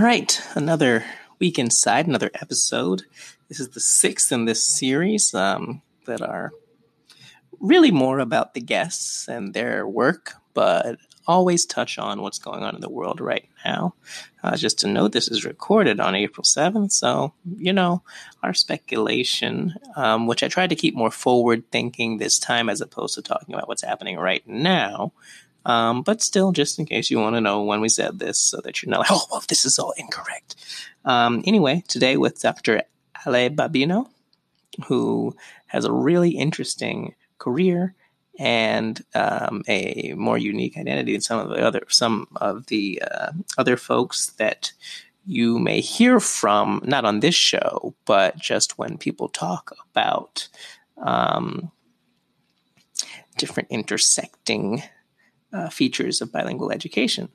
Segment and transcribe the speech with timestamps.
[0.00, 1.04] All right, another
[1.38, 3.02] week inside, another episode.
[3.50, 6.52] This is the sixth in this series um, that are
[7.60, 10.96] really more about the guests and their work, but
[11.26, 13.94] always touch on what's going on in the world right now.
[14.42, 18.02] Uh, just to note, this is recorded on April 7th, so, you know,
[18.42, 23.16] our speculation, um, which I tried to keep more forward thinking this time as opposed
[23.16, 25.12] to talking about what's happening right now.
[25.64, 28.60] Um, but still, just in case you want to know when we said this, so
[28.64, 30.56] that you're not like, oh, well, this is all incorrect.
[31.04, 32.82] Um, anyway, today with Dr.
[33.26, 34.08] Ale Babino,
[34.86, 37.94] who has a really interesting career
[38.38, 43.32] and um, a more unique identity than some of the other some of the uh,
[43.58, 44.72] other folks that
[45.26, 50.48] you may hear from, not on this show, but just when people talk about
[51.02, 51.70] um,
[53.36, 54.82] different intersecting
[55.52, 57.28] uh, features of bilingual education.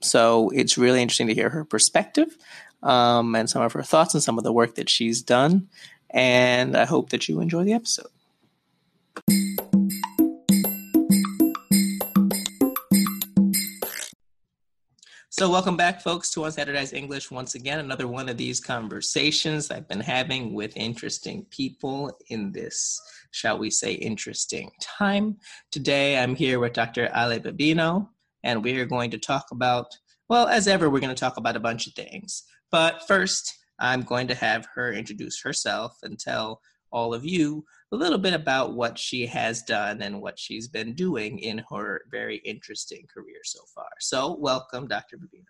[0.00, 2.36] So it's really interesting to hear her perspective
[2.82, 5.68] um, and some of her thoughts and some of the work that she's done.
[6.10, 8.06] And I hope that you enjoy the episode.
[15.42, 17.30] So, welcome back, folks, to Unstandardized English.
[17.30, 23.00] Once again, another one of these conversations I've been having with interesting people in this,
[23.32, 25.38] shall we say, interesting time.
[25.72, 27.06] Today, I'm here with Dr.
[27.06, 28.08] Ale Babino,
[28.44, 29.86] and we are going to talk about,
[30.28, 32.44] well, as ever, we're going to talk about a bunch of things.
[32.70, 36.60] But first, I'm going to have her introduce herself and tell
[36.92, 40.94] all of you a little bit about what she has done and what she's been
[40.94, 43.88] doing in her very interesting career so far.
[43.98, 45.16] So, welcome, Dr.
[45.16, 45.46] Babino.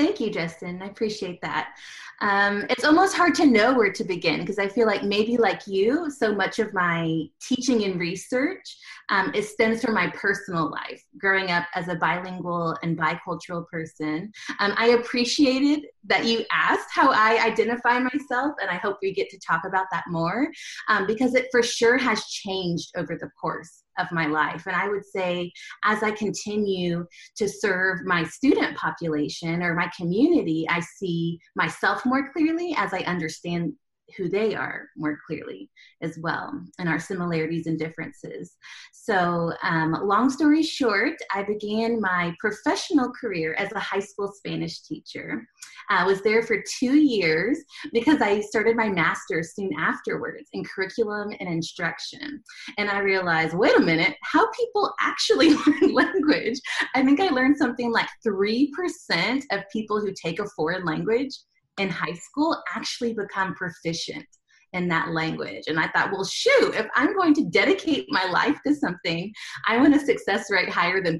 [0.00, 0.80] Thank you, Justin.
[0.80, 1.74] I appreciate that.
[2.22, 5.66] Um, it's almost hard to know where to begin because I feel like maybe like
[5.66, 8.78] you, so much of my teaching and research
[9.10, 11.04] um, it stems from my personal life.
[11.18, 17.10] Growing up as a bilingual and bicultural person, um, I appreciated that you asked how
[17.10, 20.48] I identify myself, and I hope we get to talk about that more
[20.88, 24.64] um, because it for sure has changed over the course of my life.
[24.66, 25.52] And I would say,
[25.84, 27.06] as I continue
[27.36, 33.00] to serve my student population or my community, I see myself more clearly as I
[33.00, 33.72] understand
[34.16, 35.70] who they are more clearly
[36.02, 38.56] as well and our similarities and differences.
[38.92, 44.82] So um, long story short i began my professional career as a high school spanish
[44.82, 45.46] teacher.
[45.88, 47.58] I was there for two years
[47.92, 52.42] because i started my master's soon afterwards in curriculum and instruction.
[52.78, 56.60] And i realized wait a minute how people actually learn language?
[56.94, 61.32] I think i learned something like 3% of people who take a foreign language
[61.80, 64.26] in high school actually become proficient
[64.72, 65.64] in that language.
[65.66, 69.32] And I thought, well, shoot, if I'm going to dedicate my life to something,
[69.66, 71.18] I want a success rate higher than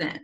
[0.00, 0.18] 3%.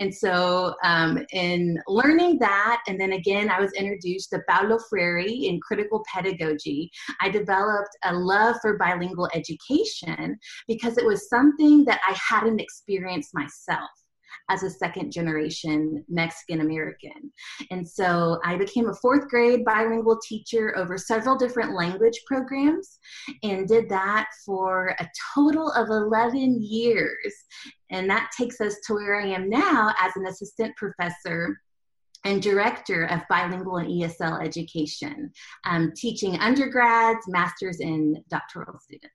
[0.00, 5.18] And so, um, in learning that, and then again, I was introduced to Paulo Freire
[5.18, 6.90] in critical pedagogy.
[7.20, 13.30] I developed a love for bilingual education because it was something that I hadn't experienced
[13.32, 13.90] myself
[14.48, 17.32] as a second generation Mexican American.
[17.70, 22.98] And so I became a fourth grade bilingual teacher over several different language programs
[23.42, 27.34] and did that for a total of 11 years.
[27.90, 31.60] And that takes us to where I am now as an assistant professor
[32.24, 35.32] and director of bilingual and ESL education,
[35.64, 39.14] um, teaching undergrads, masters, and doctoral students.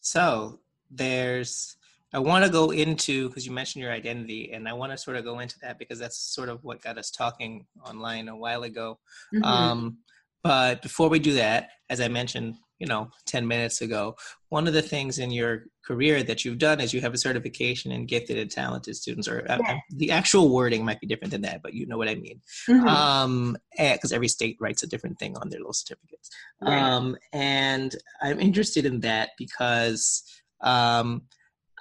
[0.00, 0.60] So
[0.90, 1.76] there's
[2.14, 5.16] I want to go into because you mentioned your identity, and I want to sort
[5.16, 8.62] of go into that because that's sort of what got us talking online a while
[8.62, 9.00] ago.
[9.34, 9.44] Mm-hmm.
[9.44, 9.98] Um,
[10.44, 14.14] but before we do that, as I mentioned, you know, ten minutes ago,
[14.48, 17.90] one of the things in your career that you've done is you have a certification
[17.90, 19.58] in gifted and talented students, or uh,
[19.90, 22.40] the actual wording might be different than that, but you know what I mean.
[22.70, 22.86] Mm-hmm.
[22.86, 26.30] Um, because every state writes a different thing on their little certificates.
[26.62, 26.78] Right.
[26.80, 27.92] Um, and
[28.22, 30.22] I'm interested in that because
[30.60, 31.22] um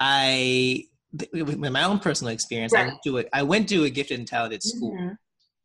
[0.05, 0.83] I
[1.31, 2.83] with my own personal experience, right.
[2.83, 4.91] I went to a, I went to a gifted and talented school.
[4.91, 5.13] Mm-hmm.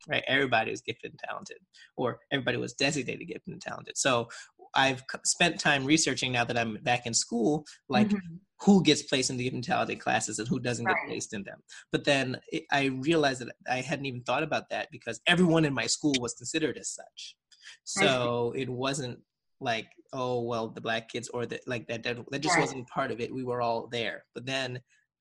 [0.08, 1.58] Right, everybody was gifted and talented,
[1.96, 3.99] or everybody was designated gifted and talented.
[3.99, 4.29] So
[4.75, 8.37] I've spent time researching now that I'm back in school, like mm-hmm.
[8.61, 10.96] who gets placed in the gifted and talented classes and who doesn't right.
[11.02, 11.58] get placed in them.
[11.90, 15.75] But then it, I realized that I hadn't even thought about that because everyone in
[15.75, 17.37] my school was considered as such.
[17.85, 19.19] So it wasn't
[19.60, 22.62] like oh well the black kids or the like that that, that just right.
[22.62, 24.81] wasn't part of it we were all there but then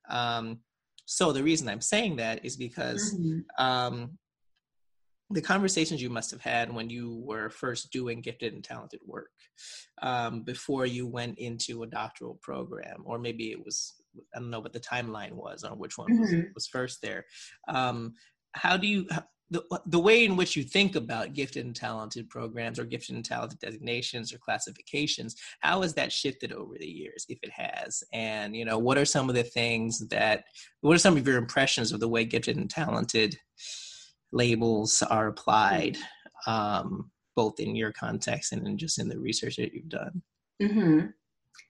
[0.09, 0.59] um
[1.05, 3.63] so the reason i'm saying that is because mm-hmm.
[3.63, 4.17] um
[5.29, 9.31] the conversations you must have had when you were first doing gifted and talented work
[10.01, 13.95] um, before you went into a doctoral program or maybe it was
[14.35, 16.21] i don't know what the timeline was on which one mm-hmm.
[16.21, 17.25] was, was first there
[17.67, 18.13] um,
[18.53, 19.05] how do you
[19.49, 23.23] the, the way in which you think about gifted and talented programs or gifted and
[23.23, 28.55] talented designations or classifications how has that shifted over the years if it has and
[28.55, 30.45] you know what are some of the things that
[30.81, 33.37] what are some of your impressions of the way gifted and talented
[34.31, 35.97] labels are applied
[36.45, 40.21] um, both in your context and in just in the research that you've done
[40.61, 41.07] mm-hmm.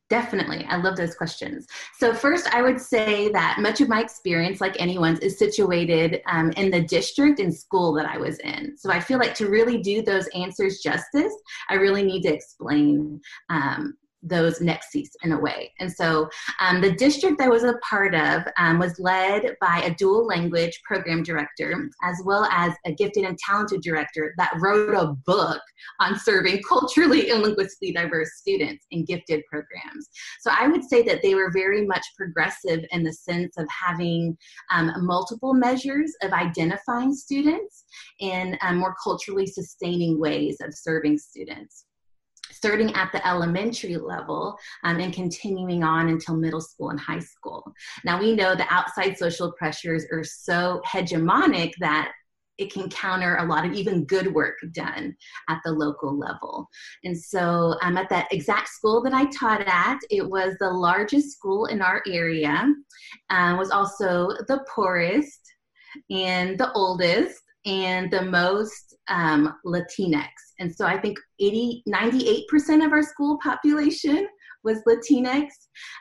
[0.10, 0.66] Definitely.
[0.70, 1.68] I love those questions.
[2.00, 6.52] So, first, I would say that much of my experience, like anyone's, is situated um,
[6.52, 8.78] in the district and school that I was in.
[8.78, 11.34] So, I feel like to really do those answers justice,
[11.70, 13.20] I really need to explain
[13.50, 15.72] um, those nexus in a way.
[15.80, 16.30] And so
[16.60, 20.82] um, the district I was a part of um, was led by a dual language
[20.84, 25.62] program director, as well as a gifted and talented director that wrote a book
[26.00, 30.10] on serving culturally and linguistically diverse students in gifted programs.
[30.40, 34.38] So I would say that they were very much progressive in the sense of having
[34.72, 37.86] um, multiple measures of identifying students
[38.20, 41.86] in um, more culturally sustaining ways of serving students
[42.58, 47.64] starting at the elementary level um, and continuing on until middle school and high school.
[48.04, 52.12] Now, we know the outside social pressures are so hegemonic that
[52.58, 55.16] it can counter a lot of even good work done
[55.48, 56.68] at the local level.
[57.04, 61.32] And so, um, at that exact school that I taught at, it was the largest
[61.38, 62.74] school in our area,
[63.30, 65.42] uh, was also the poorest
[66.10, 70.30] and the oldest and the most um, Latinx.
[70.60, 74.28] And so I think 80, 98% of our school population
[74.64, 75.48] was Latinx,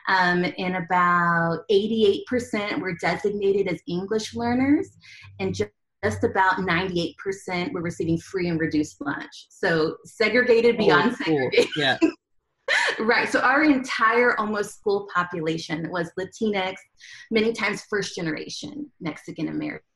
[0.09, 4.89] um, and about 88% were designated as English learners,
[5.39, 9.47] and just about 98% were receiving free and reduced lunch.
[9.49, 11.25] So segregated oh, beyond oh, cool.
[11.25, 11.69] segregated.
[11.75, 11.97] Yeah.
[12.99, 13.29] right.
[13.29, 16.75] So our entire almost school population was Latinx,
[17.31, 19.86] many times first generation Mexican American.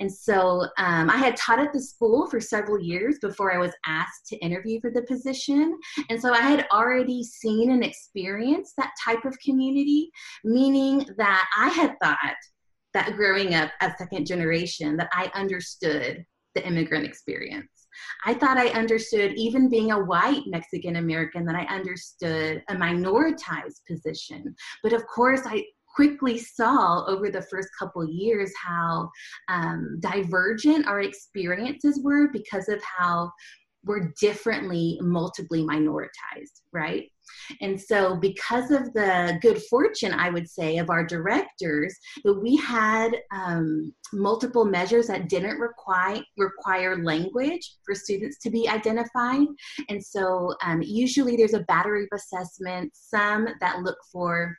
[0.00, 3.72] And so um, I had taught at the school for several years before I was
[3.86, 5.78] asked to interview for the position.
[6.10, 10.10] And so I had already seen and experienced that type of community,
[10.44, 12.36] meaning that I had thought
[12.94, 16.24] that growing up as second generation that I understood
[16.54, 17.68] the immigrant experience.
[18.24, 23.80] I thought I understood, even being a white Mexican American, that I understood a minoritized
[23.88, 24.54] position.
[24.82, 25.64] But of course, I
[25.96, 29.10] quickly saw over the first couple years how
[29.48, 33.32] um, divergent our experiences were because of how
[33.84, 37.10] we're differently multiply minoritized right?
[37.60, 42.56] And so because of the good fortune i would say of our directors that we
[42.56, 49.46] had um, multiple measures that didn't require require language for students to be identified.
[49.88, 54.56] And so um, usually there's a battery of assessments some that look for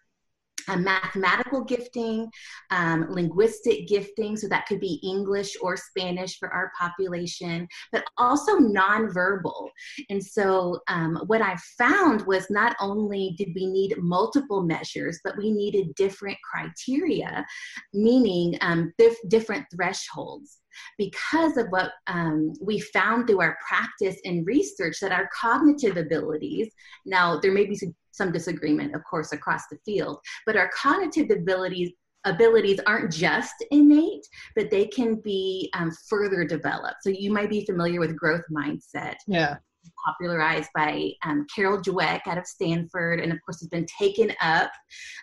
[0.68, 2.30] um, mathematical gifting,
[2.72, 8.58] um, linguistic gifting, so that could be English or Spanish for our population, but also
[8.58, 9.70] nonverbal.
[10.10, 15.38] And so, um, what I found was not only did we need multiple measures, but
[15.38, 17.46] we needed different criteria,
[17.94, 20.60] meaning um, dif- different thresholds
[20.98, 26.72] because of what um, we found through our practice and research that our cognitive abilities
[27.06, 27.80] now there may be
[28.18, 30.20] some disagreement, of course, across the field.
[30.46, 31.92] But our cognitive abilities
[32.26, 34.26] abilities aren't just innate,
[34.56, 36.98] but they can be um, further developed.
[37.02, 39.16] So you might be familiar with growth mindset.
[39.28, 39.58] Yeah.
[40.06, 44.70] Popularized by um, Carol Dweck out of Stanford, and of course has been taken up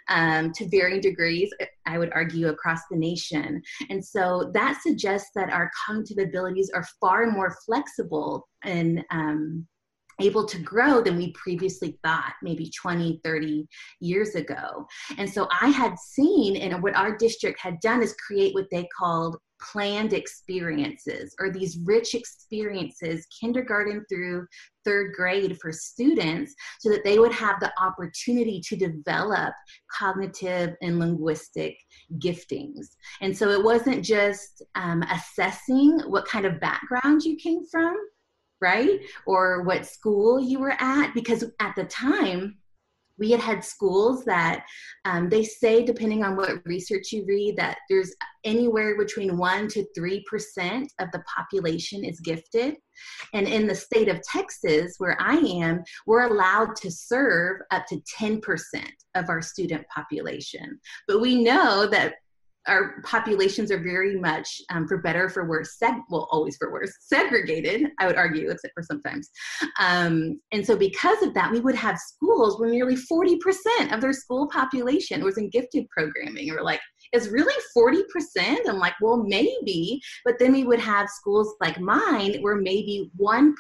[0.09, 1.51] um, to varying degrees,
[1.85, 3.61] I would argue, across the nation.
[3.91, 9.67] And so that suggests that our cognitive abilities are far more flexible and um,
[10.21, 13.67] able to grow than we previously thought maybe 20 30
[14.01, 14.87] years ago.
[15.19, 18.87] And so i had seen and what our district had done is create what they
[18.97, 24.47] called planned experiences or these rich experiences kindergarten through
[24.85, 29.55] third grade for students so that they would have the opportunity to develop
[29.91, 31.77] cognitive and linguistic
[32.19, 32.89] giftings.
[33.21, 37.97] And so it wasn't just um, assessing what kind of background you came from
[38.65, 38.99] right?
[39.27, 42.57] Or what school you were at, because at the time,
[43.19, 44.65] we had had schools that
[45.05, 49.87] um, they say depending on what research you read that there's anywhere between 1 to
[49.97, 52.75] 3% of the population is gifted.
[53.33, 58.01] And in the state of texas where i am we're allowed to serve up to
[58.19, 58.41] 10%
[59.15, 60.79] of our student population.
[61.07, 62.15] But we know that
[62.67, 66.93] our populations are very much, um, for better for worse, seg- well, always for worse,
[67.01, 69.31] segregated, I would argue, except for sometimes.
[69.81, 74.13] Um, and so, because of that, we would have schools where nearly 40% of their
[74.13, 76.49] school population was in gifted programming.
[76.49, 76.81] And we're like,
[77.15, 78.69] is really 40%.
[78.69, 80.03] I'm like, well, maybe.
[80.25, 83.53] But then we would have schools like mine where maybe 1%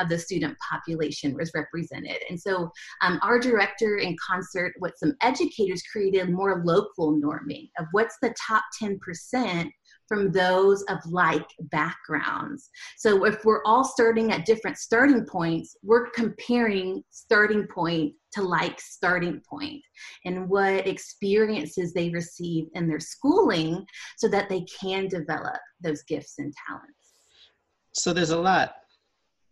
[0.00, 2.18] of the student population was represented.
[2.30, 2.70] And so
[3.02, 8.34] um, our director, in concert with some educators, created more local norming of what's the
[8.46, 9.70] top 10%
[10.08, 12.70] from those of like backgrounds.
[12.98, 18.80] So if we're all starting at different starting points, we're comparing starting point to like
[18.80, 19.80] starting point
[20.24, 23.84] and what experiences they receive in their schooling
[24.16, 26.90] so that they can develop those gifts and talents.
[27.92, 28.74] So there's a lot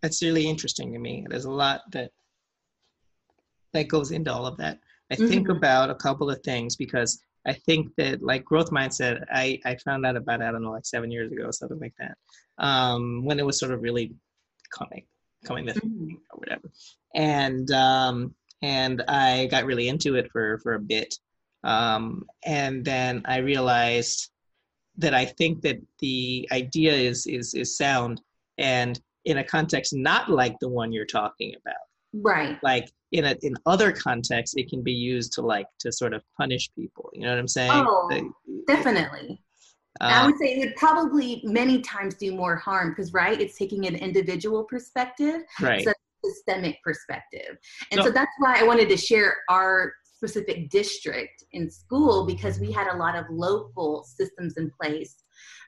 [0.02, 1.24] that's really interesting to me.
[1.28, 2.10] There's a lot that
[3.72, 4.78] that goes into all of that.
[5.10, 5.28] I mm-hmm.
[5.28, 9.76] think about a couple of things because I think that like growth mindset, I, I
[9.76, 12.16] found out about, I don't know, like seven years ago, or something like that.
[12.58, 14.14] Um, when it was sort of really
[14.76, 15.04] coming,
[15.44, 16.14] coming this mm-hmm.
[16.30, 16.70] or whatever.
[17.14, 21.18] And, um, and I got really into it for, for a bit.
[21.64, 24.30] Um, and then I realized
[24.98, 28.20] that I think that the idea is, is, is sound
[28.58, 31.76] and in a context not like the one you're talking about
[32.14, 36.12] right like in a in other contexts it can be used to like to sort
[36.12, 38.32] of punish people you know what i'm saying oh
[38.66, 39.40] definitely
[40.00, 43.58] um, I would say it would probably many times do more harm because, right, it's
[43.58, 45.84] taking an individual perspective, right.
[45.84, 45.92] so
[46.24, 47.58] systemic perspective.
[47.90, 52.70] And so that's why I wanted to share our specific district in school because we
[52.70, 55.16] had a lot of local systems in place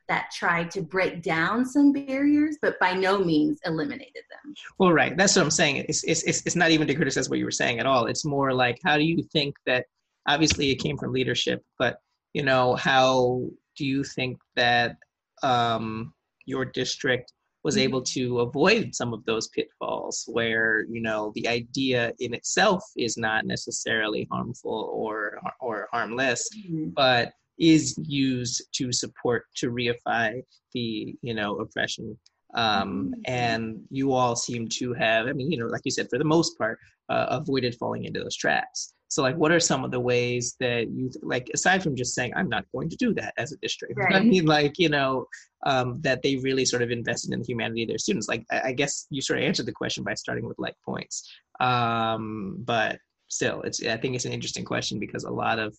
[0.08, 4.54] that tried to break down some barriers, but by no means eliminated them.
[4.78, 5.16] Well, right.
[5.16, 5.84] That's what I'm saying.
[5.88, 8.06] It's, it's, it's, it's not even to criticize what you were saying at all.
[8.06, 9.86] It's more like, how do you think that,
[10.26, 11.98] obviously it came from leadership, but,
[12.32, 13.46] you know, how
[13.76, 14.96] do you think that
[15.42, 16.14] um,
[16.46, 17.32] your district
[17.64, 18.20] was able mm-hmm.
[18.20, 23.46] to avoid some of those pitfalls where you know the idea in itself is not
[23.46, 26.90] necessarily harmful or or harmless mm-hmm.
[26.90, 30.40] but is used to support to reify
[30.72, 32.16] the you know oppression
[32.54, 33.20] um, mm-hmm.
[33.26, 36.24] and you all seem to have i mean you know like you said for the
[36.24, 40.00] most part uh, avoided falling into those traps so like what are some of the
[40.00, 43.52] ways that you like aside from just saying i'm not going to do that as
[43.52, 44.14] a district right.
[44.14, 45.26] i mean like you know
[45.66, 48.60] um, that they really sort of invested in the humanity of their students like I,
[48.66, 51.30] I guess you sort of answered the question by starting with like points
[51.60, 55.76] um, but still it's i think it's an interesting question because a lot of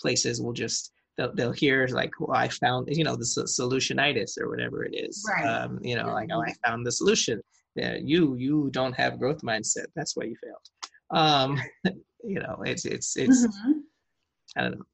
[0.00, 4.48] places will just they'll, they'll hear like well, i found you know the solutionitis or
[4.48, 5.44] whatever it is right.
[5.44, 6.12] um, you know yeah.
[6.14, 7.42] like oh i found the solution
[7.74, 10.68] yeah, you you don't have growth mindset that's why you failed
[11.10, 11.60] um,
[12.24, 13.72] you know it's it's it's mm-hmm.
[14.56, 14.84] i don't know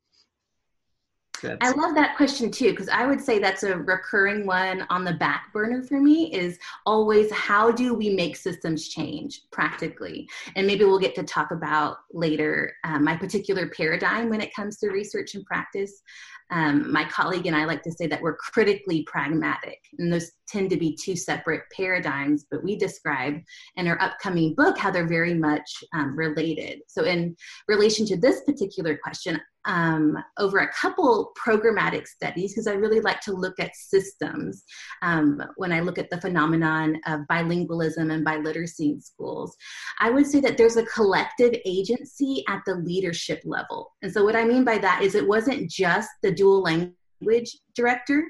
[1.61, 5.15] I love that question too, because I would say that's a recurring one on the
[5.15, 10.29] back burner for me is always how do we make systems change practically?
[10.57, 14.79] And maybe we'll get to talk about later um, my particular paradigm when it comes
[14.79, 16.03] to research and practice.
[16.51, 20.71] Um, my colleague and I like to say that we're critically pragmatic, and those tend
[20.71, 23.35] to be two separate paradigms, but we describe
[23.77, 26.81] in our upcoming book how they're very much um, related.
[26.89, 27.37] So, in
[27.69, 33.21] relation to this particular question, um, over a couple programmatic studies because I really like
[33.23, 34.65] to look at systems
[35.03, 39.57] um, when I look at the phenomenon of bilingualism and biliteracy in schools.
[40.01, 43.93] I would say that there's a collective agency at the leadership level.
[44.03, 48.27] And so, what I mean by that is it wasn't just the dual language director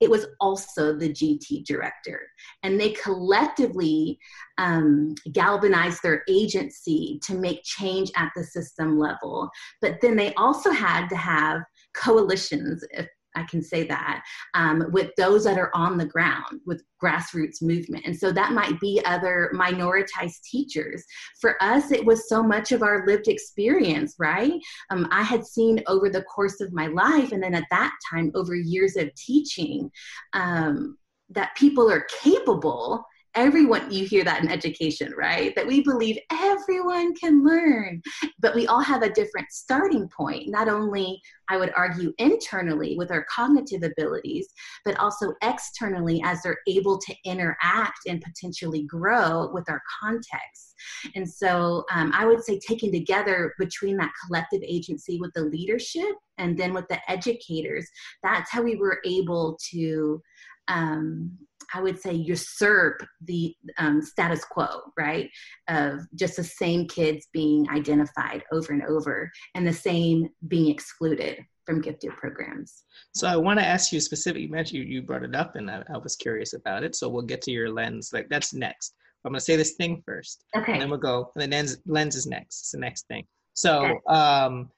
[0.00, 2.20] it was also the GT director.
[2.62, 4.18] And they collectively
[4.58, 9.50] um, galvanized their agency to make change at the system level.
[9.80, 11.62] But then they also had to have
[11.94, 14.22] coalitions, if I can say that,
[14.54, 18.04] um, with those that are on the ground, with grassroots movement.
[18.06, 21.04] And so that might be other minoritized teachers.
[21.40, 24.60] For us, it was so much of our lived experience, right?
[24.90, 28.32] Um, I had seen over the course of my life, and then at that time,
[28.34, 29.90] over years of teaching,
[30.32, 30.96] um,
[31.30, 33.04] that people are capable
[33.34, 35.54] everyone you hear that in education right?
[35.54, 38.02] That we believe everyone can learn.
[38.40, 40.48] But we all have a different starting point.
[40.48, 44.48] Not only i would argue internally with our cognitive abilities
[44.84, 50.74] but also externally as they're able to interact and potentially grow with our context.
[51.14, 56.14] And so um, i would say taken together between that collective agency with the leadership
[56.38, 57.88] and then with the educators
[58.22, 60.22] that's how we were able to
[60.68, 61.38] um,
[61.74, 65.30] I would say usurp the um, status quo, right?
[65.68, 71.44] Of just the same kids being identified over and over and the same being excluded
[71.66, 72.84] from gifted programs.
[73.14, 75.82] So I want to ask you specifically, you mentioned you, brought it up and I,
[75.92, 76.96] I, was curious about it.
[76.96, 78.10] So we'll get to your lens.
[78.10, 78.94] Like that's next.
[79.24, 80.44] I'm going to say this thing first.
[80.56, 80.72] Okay.
[80.72, 82.60] And then we'll go, and then lens, lens is next.
[82.60, 83.26] It's the next thing.
[83.52, 83.98] So, okay.
[84.06, 84.70] um,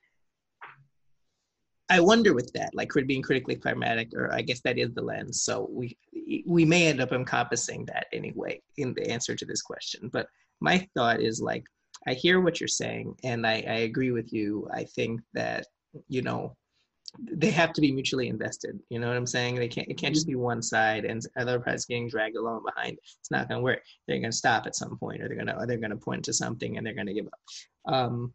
[1.91, 5.43] I wonder with that, like being critically pragmatic, or I guess that is the lens.
[5.43, 5.99] So we
[6.47, 10.09] we may end up encompassing that anyway in the answer to this question.
[10.13, 10.29] But
[10.61, 11.65] my thought is like,
[12.07, 14.69] I hear what you're saying, and I, I agree with you.
[14.73, 15.67] I think that
[16.09, 16.57] you know
[17.19, 18.79] they have to be mutually invested.
[18.89, 19.57] You know what I'm saying?
[19.57, 22.99] They can't it can't just be one side and other side's getting dragged along behind.
[23.03, 23.83] It's not gonna work.
[24.07, 26.77] They're gonna stop at some point or they're gonna or they're gonna point to something
[26.77, 27.93] and they're gonna give up.
[27.93, 28.33] Um,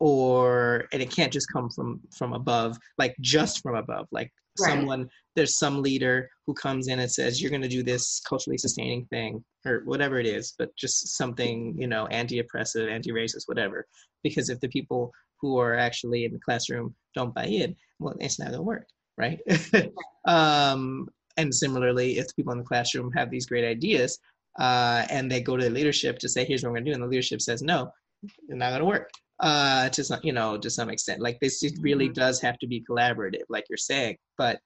[0.00, 4.70] or and it can't just come from from above like just from above like right.
[4.70, 8.58] someone there's some leader who comes in and says you're going to do this culturally
[8.58, 13.86] sustaining thing or whatever it is but just something you know anti-oppressive anti-racist whatever.
[14.22, 18.38] Because if the people who are actually in the classroom don't buy in well it's
[18.38, 18.86] not going to work
[19.16, 19.40] right?
[20.24, 24.18] Um, and similarly if the people in the classroom have these great ideas
[24.58, 26.94] uh, and they go to the leadership to say here's what we're going to do
[26.94, 27.90] and the leadership says no
[28.22, 31.62] it's not going to work uh to some you know to some extent like this
[31.62, 32.14] it really mm-hmm.
[32.14, 34.58] does have to be collaborative like you're saying but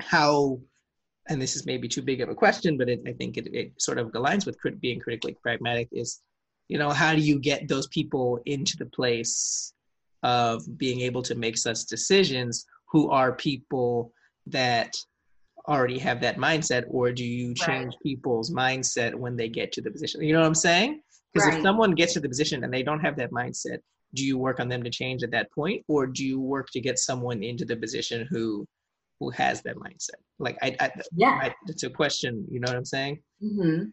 [0.00, 0.58] how
[1.28, 3.72] and this is maybe too big of a question but it, i think it, it
[3.78, 6.22] sort of aligns with crit- being critically pragmatic is
[6.68, 9.74] you know how do you get those people into the place
[10.22, 14.12] of being able to make such decisions who are people
[14.46, 14.94] that
[15.68, 18.02] already have that mindset or do you change right.
[18.02, 21.00] people's mindset when they get to the position you know what i'm saying
[21.32, 21.58] because right.
[21.58, 23.78] if someone gets to the position and they don't have that mindset,
[24.14, 26.80] do you work on them to change at that point, or do you work to
[26.80, 28.66] get someone into the position who
[29.20, 30.20] who has that mindset?
[30.38, 32.44] Like, I, I yeah, I, it's a question.
[32.50, 33.22] You know what I'm saying?
[33.42, 33.84] Mm-hmm.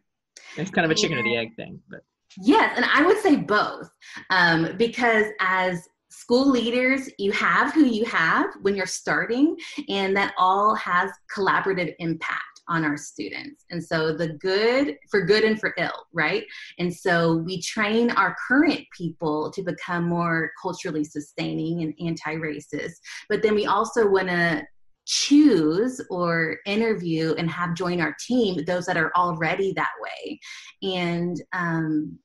[0.57, 1.21] It's kind of a chicken yeah.
[1.21, 2.01] or the egg thing, but
[2.41, 3.89] yes, and I would say both,
[4.29, 9.55] um, because as school leaders, you have who you have when you're starting,
[9.87, 13.65] and that all has collaborative impact on our students.
[13.71, 16.45] And so the good for good and for ill, right?
[16.77, 22.93] And so we train our current people to become more culturally sustaining and anti-racist,
[23.27, 24.63] but then we also want to
[25.05, 30.39] choose or interview and have join our team those that are already that way
[30.83, 32.19] and um,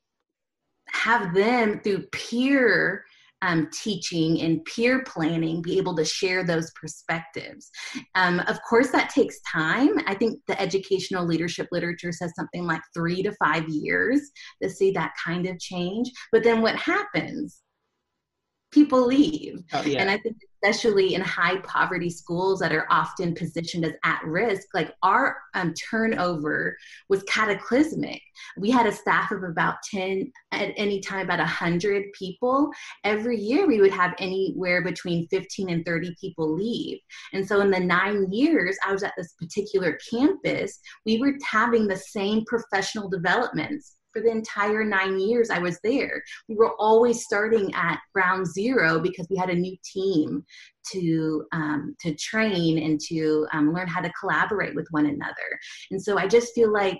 [0.89, 3.03] have them through peer
[3.45, 7.71] um, teaching and peer planning be able to share those perspectives.
[8.15, 9.91] Um, of course, that takes time.
[10.07, 14.21] I think the educational leadership literature says something like three to five years
[14.63, 16.11] to see that kind of change.
[16.33, 17.64] But then what happens?
[18.75, 19.63] People leave.
[19.73, 20.01] Oh, yeah.
[20.01, 24.69] And I think especially in high poverty schools that are often positioned as at risk,
[24.73, 26.77] like our um, turnover
[27.09, 28.21] was cataclysmic.
[28.59, 32.71] We had a staff of about 10, at any time, about 100 people.
[33.05, 36.99] Every year, we would have anywhere between 15 and 30 people leave.
[37.33, 41.87] And so, in the nine years I was at this particular campus, we were having
[41.87, 46.23] the same professional developments for the entire nine years I was there.
[46.49, 50.45] We were always starting at ground zero because we had a new team
[50.93, 55.59] to um, to train and to um, learn how to collaborate with one another.
[55.91, 56.99] And so I just feel like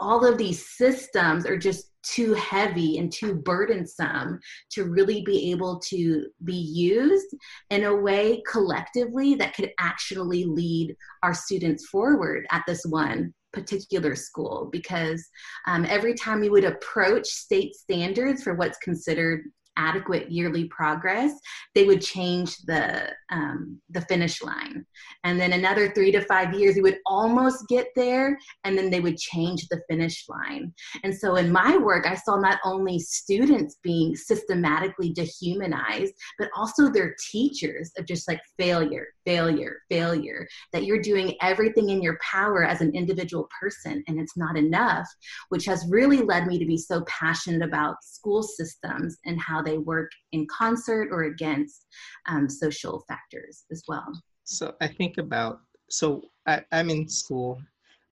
[0.00, 4.38] all of these systems are just too heavy and too burdensome
[4.70, 7.34] to really be able to be used
[7.70, 14.14] in a way collectively that could actually lead our students forward at this one particular
[14.14, 15.26] school because
[15.66, 19.44] um, every time we would approach state standards for what's considered
[19.76, 21.32] adequate yearly progress,
[21.74, 24.84] they would change the um, the finish line.
[25.24, 29.00] And then another three to five years, you would almost get there, and then they
[29.00, 30.72] would change the finish line.
[31.02, 36.90] And so in my work, I saw not only students being systematically dehumanized, but also
[36.90, 40.46] their teachers of just like failure, failure, failure.
[40.72, 45.08] That you're doing everything in your power as an individual person, and it's not enough,
[45.48, 49.78] which has really led me to be so passionate about school systems and how they
[49.78, 51.86] work in concert or against
[52.28, 54.06] um, social factors as well.
[54.44, 57.60] So I think about, so I, am in school,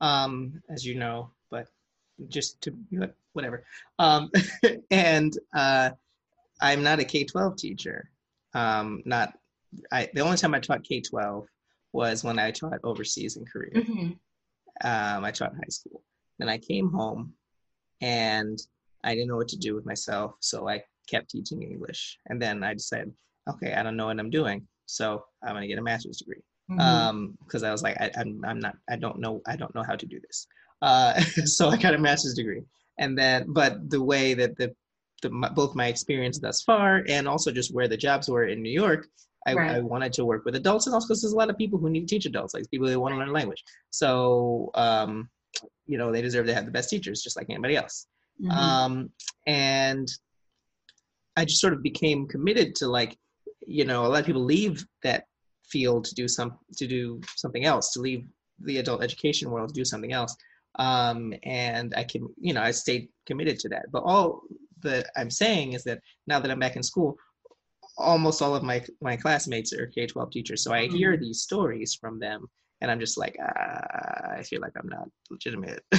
[0.01, 1.69] um, as you know, but
[2.29, 2.75] just to,
[3.33, 3.65] whatever.
[3.99, 4.31] Um,
[4.91, 5.91] and uh,
[6.61, 8.11] I'm not a K 12 teacher.
[8.55, 9.35] Um, not,
[9.91, 11.47] I, the only time I taught K 12
[11.93, 13.73] was when I taught overseas in Korea.
[13.75, 14.13] Mm-hmm.
[14.85, 16.03] Um, I taught high school.
[16.39, 17.35] Then I came home
[18.01, 18.59] and
[19.05, 20.35] I didn't know what to do with myself.
[20.41, 22.19] So I kept teaching English.
[22.27, 23.13] And then I decided,
[23.49, 24.67] okay, I don't know what I'm doing.
[24.87, 26.43] So I'm going to get a master's degree.
[26.71, 26.81] Mm-hmm.
[26.81, 29.97] Um, I was like, I, I'm, I'm not, I don't know, I don't know how
[29.97, 30.47] to do this.
[30.81, 32.63] Uh, so I got a master's degree.
[32.99, 34.75] And then, but the way that the,
[35.23, 38.63] the my, both my experience thus far and also just where the jobs were in
[38.63, 39.07] New York,
[39.47, 39.77] I, right.
[39.77, 41.91] I, wanted to work with adults and also because there's a lot of people who
[41.91, 43.65] need to teach adults, like people that want to learn language.
[43.91, 45.29] So, um,
[45.87, 48.07] you know, they deserve to have the best teachers just like anybody else.
[48.41, 48.51] Mm-hmm.
[48.51, 49.11] Um,
[49.47, 50.09] and
[51.37, 53.17] I just sort of became committed to like
[53.67, 55.25] you know a lot of people leave that
[55.69, 58.27] field to do some to do something else to leave
[58.61, 60.37] the adult education world to do something else.
[60.79, 63.87] Um, and i can you know i stayed committed to that.
[63.93, 64.43] But all
[64.83, 67.17] that i'm saying is that now that i'm back in school
[67.99, 70.65] almost all of my my classmates are k-12 teachers.
[70.65, 71.23] So i hear mm-hmm.
[71.23, 72.47] these stories from them
[72.83, 75.83] and i'm just like ah, i feel like i'm not legitimate.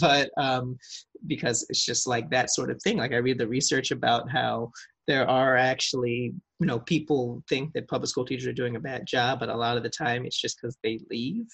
[0.00, 0.78] But um,
[1.26, 2.96] because it's just like that sort of thing.
[2.96, 4.72] Like i read the research about how
[5.08, 9.04] there are actually you know people think that public school teachers are doing a bad
[9.04, 11.46] job but a lot of the time it's just because they leave.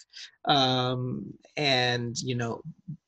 [0.46, 2.62] Um, and you know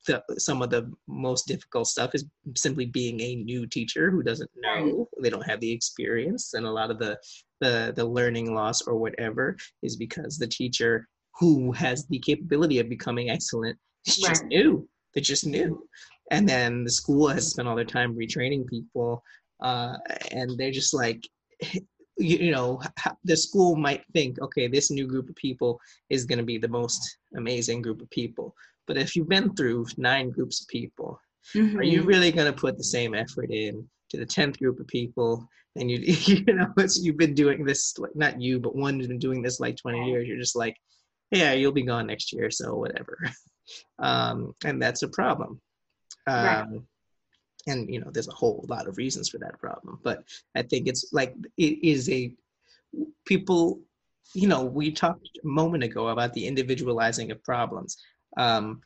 [0.07, 4.49] the, some of the most difficult stuff is simply being a new teacher who doesn't
[4.55, 7.17] know they don't have the experience and a lot of the
[7.59, 11.07] the, the learning loss or whatever is because the teacher
[11.39, 13.77] who has the capability of becoming excellent.
[14.05, 14.87] Is just new.
[15.13, 15.87] They're just new.
[16.31, 19.23] And then the school has spent all their time retraining people
[19.61, 19.97] uh,
[20.31, 21.27] and they're just like
[22.17, 22.81] you, you know
[23.23, 26.67] the school might think okay this new group of people is going to be the
[26.67, 28.55] most amazing group of people.
[28.87, 31.19] But if you've been through nine groups of people
[31.55, 31.77] mm-hmm.
[31.77, 32.07] are you mm-hmm.
[32.07, 35.89] really going to put the same effort in to the 10th group of people and
[35.89, 39.19] you you know it's, you've been doing this like not you but one has been
[39.19, 40.75] doing this like 20 years you're just like
[41.31, 43.17] yeah you'll be gone next year so whatever.
[43.99, 45.61] Um, and that's a problem.
[46.27, 46.67] Um, right
[47.67, 50.23] and you know there's a whole lot of reasons for that problem but
[50.55, 52.33] i think it's like it is a
[53.25, 53.79] people
[54.33, 57.97] you know we talked a moment ago about the individualizing of problems.
[58.37, 58.81] Um,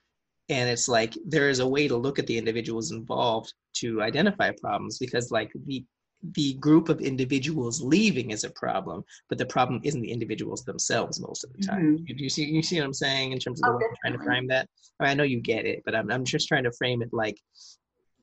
[0.50, 4.52] and it's like there is a way to look at the individuals involved to identify
[4.62, 5.84] problems because like the
[6.34, 11.20] the group of individuals leaving is a problem, but the problem isn't the individuals themselves
[11.20, 11.98] most of the time.
[12.00, 12.18] Mm-hmm.
[12.18, 14.20] You, see, you see what I'm saying in terms of the oh, way I'm trying
[14.20, 14.68] to frame that.
[15.00, 17.10] I, mean, I know you get it, but I'm I'm just trying to frame it
[17.12, 17.38] like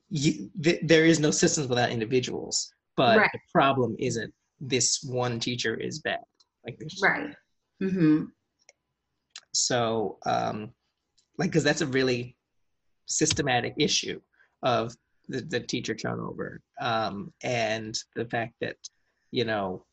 [0.09, 3.29] you, th- there is no systems without individuals but right.
[3.33, 6.21] the problem isn't this one teacher is bad
[6.65, 7.35] like there's right
[7.81, 8.25] mm-hmm.
[9.53, 10.71] so um
[11.37, 12.35] like because that's a really
[13.05, 14.21] systematic issue
[14.61, 14.95] of
[15.29, 18.75] the, the teacher turnover um and the fact that
[19.31, 19.85] you know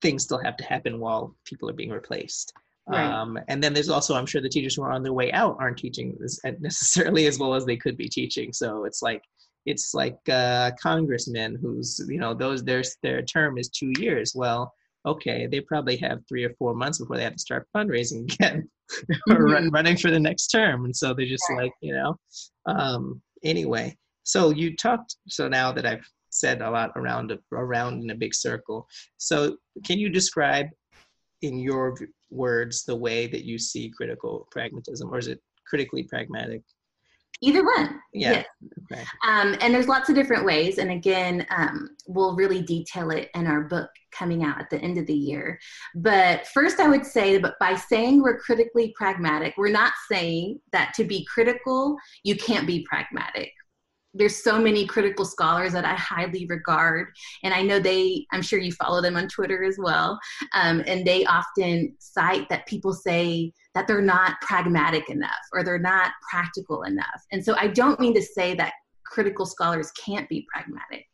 [0.00, 2.52] things still have to happen while people are being replaced
[2.88, 3.04] Right.
[3.04, 5.56] Um, and then there's also, I'm sure the teachers who are on their way out
[5.60, 6.18] aren't teaching
[6.58, 8.52] necessarily as well as they could be teaching.
[8.52, 9.22] So it's like
[9.66, 14.72] it's like a congressman who's you know those their their term is two years well
[15.06, 18.68] okay they probably have three or four months before they have to start fundraising again
[19.28, 19.52] or mm-hmm.
[19.52, 21.64] run, running for the next term and so they're just right.
[21.64, 22.16] like you know
[22.66, 28.10] um anyway so you talked so now that i've said a lot around around in
[28.10, 28.86] a big circle
[29.18, 30.66] so can you describe
[31.42, 31.94] in your
[32.30, 36.62] words the way that you see critical pragmatism or is it critically pragmatic
[37.44, 38.00] Either one.
[38.14, 38.30] Yeah.
[38.30, 38.46] Yes.
[38.92, 39.02] Okay.
[39.26, 40.78] Um, and there's lots of different ways.
[40.78, 44.96] And again, um, we'll really detail it in our book coming out at the end
[44.96, 45.58] of the year.
[45.96, 50.94] But first, I would say, but by saying we're critically pragmatic, we're not saying that
[50.94, 53.50] to be critical, you can't be pragmatic
[54.14, 57.08] there's so many critical scholars that I highly regard,
[57.42, 58.26] and I know they.
[58.32, 60.18] I'm sure you follow them on Twitter as well,
[60.52, 65.78] um, and they often cite that people say that they're not pragmatic enough or they're
[65.78, 67.22] not practical enough.
[67.32, 68.74] And so I don't mean to say that
[69.06, 71.06] critical scholars can't be pragmatic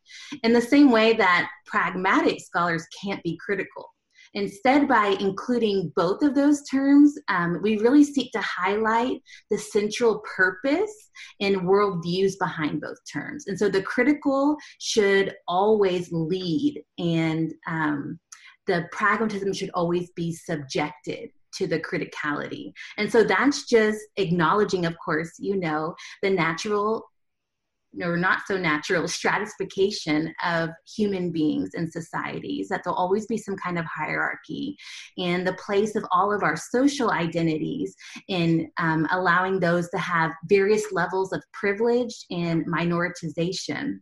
[0.42, 3.88] in the same way that pragmatic scholars can't be critical.
[4.34, 10.22] Instead, by including both of those terms, um, we really seek to highlight the central
[10.36, 11.10] purpose
[11.40, 13.46] and worldviews behind both terms.
[13.46, 18.18] And so the critical should always lead, and um,
[18.66, 22.72] the pragmatism should always be subjected to the criticality.
[22.98, 27.10] And so that's just acknowledging, of course, you know, the natural
[28.02, 33.56] or not so natural stratification of human beings and societies, that there'll always be some
[33.56, 34.76] kind of hierarchy,
[35.16, 37.94] and the place of all of our social identities
[38.28, 44.00] in um, allowing those to have various levels of privilege and minoritization.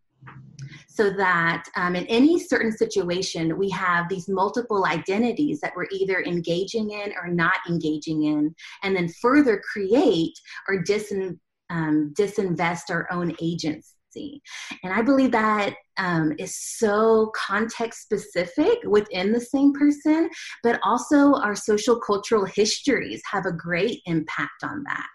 [0.89, 6.23] So that um, in any certain situation, we have these multiple identities that we're either
[6.23, 10.33] engaging in or not engaging in, and then further create
[10.69, 11.39] or disin,
[11.71, 14.43] um, disinvest our own agency.
[14.83, 20.31] And I believe that um, is so context specific within the same person,
[20.63, 25.07] but also our social cultural histories have a great impact on that.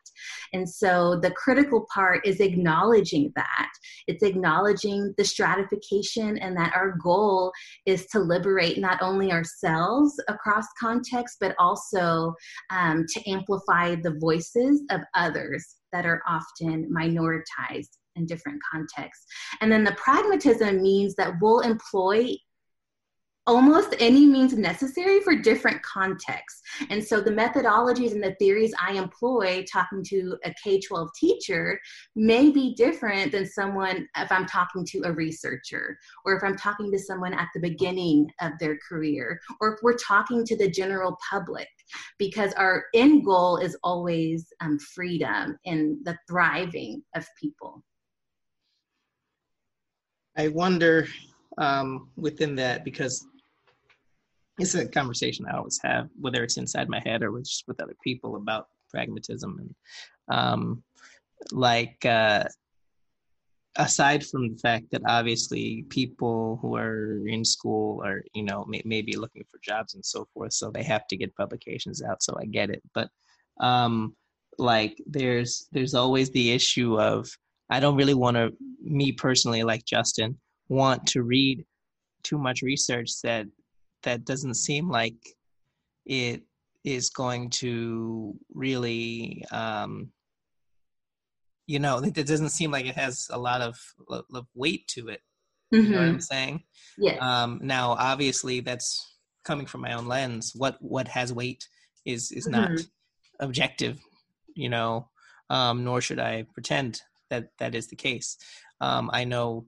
[0.54, 3.70] And so the critical part is acknowledging that.
[4.08, 7.52] It's acknowledging the stratification and that our goal
[7.86, 12.36] is to liberate not only ourselves across context, but also
[12.70, 19.26] um, to amplify the voices of others that are often minoritized in different contexts.
[19.62, 22.36] And then the pragmatism means that we'll employ
[23.52, 26.62] almost any means necessary for different contexts.
[26.90, 31.78] And so the methodologies and the theories I employ talking to a K 12 teacher
[32.16, 36.94] may be different than someone if I'm talking to a researcher or if I'm talking
[36.94, 41.18] to someone at the beginning of their career or if we're talking to the general
[41.30, 41.68] public
[42.18, 47.84] because our end goal is always um, freedom and the thriving of people.
[50.38, 51.06] I wonder
[51.58, 53.28] um, within that because
[54.62, 57.96] it's a conversation I always have, whether it's inside my head or just with other
[58.04, 59.76] people about pragmatism and
[60.38, 60.84] um,
[61.52, 62.44] like uh,
[63.78, 68.82] aside from the fact that obviously people who are in school are you know may,
[68.86, 72.36] maybe looking for jobs and so forth so they have to get publications out so
[72.40, 72.82] i get it.
[72.94, 73.10] But
[73.60, 74.16] um
[74.58, 77.30] like there's there's always the issue of
[77.70, 78.52] i don't really want to
[78.84, 81.66] me personally like justin want to read
[82.24, 83.46] too much research that
[84.04, 85.16] that doesn't seem like
[86.06, 86.44] it
[86.84, 90.12] is going to really um,
[91.68, 93.78] you know it, doesn't seem like it has a lot of,
[94.10, 95.22] of weight to it
[95.74, 95.86] mm-hmm.
[95.86, 96.20] you know what i'm mm-hmm.
[96.20, 96.64] saying
[96.98, 101.68] yeah um, now obviously that's coming from my own lens what what has weight
[102.06, 102.74] is is mm-hmm.
[102.74, 102.80] not
[103.40, 104.00] objective
[104.56, 105.08] you know
[105.50, 108.38] um, nor should i pretend that that is the case
[108.82, 109.66] um, i know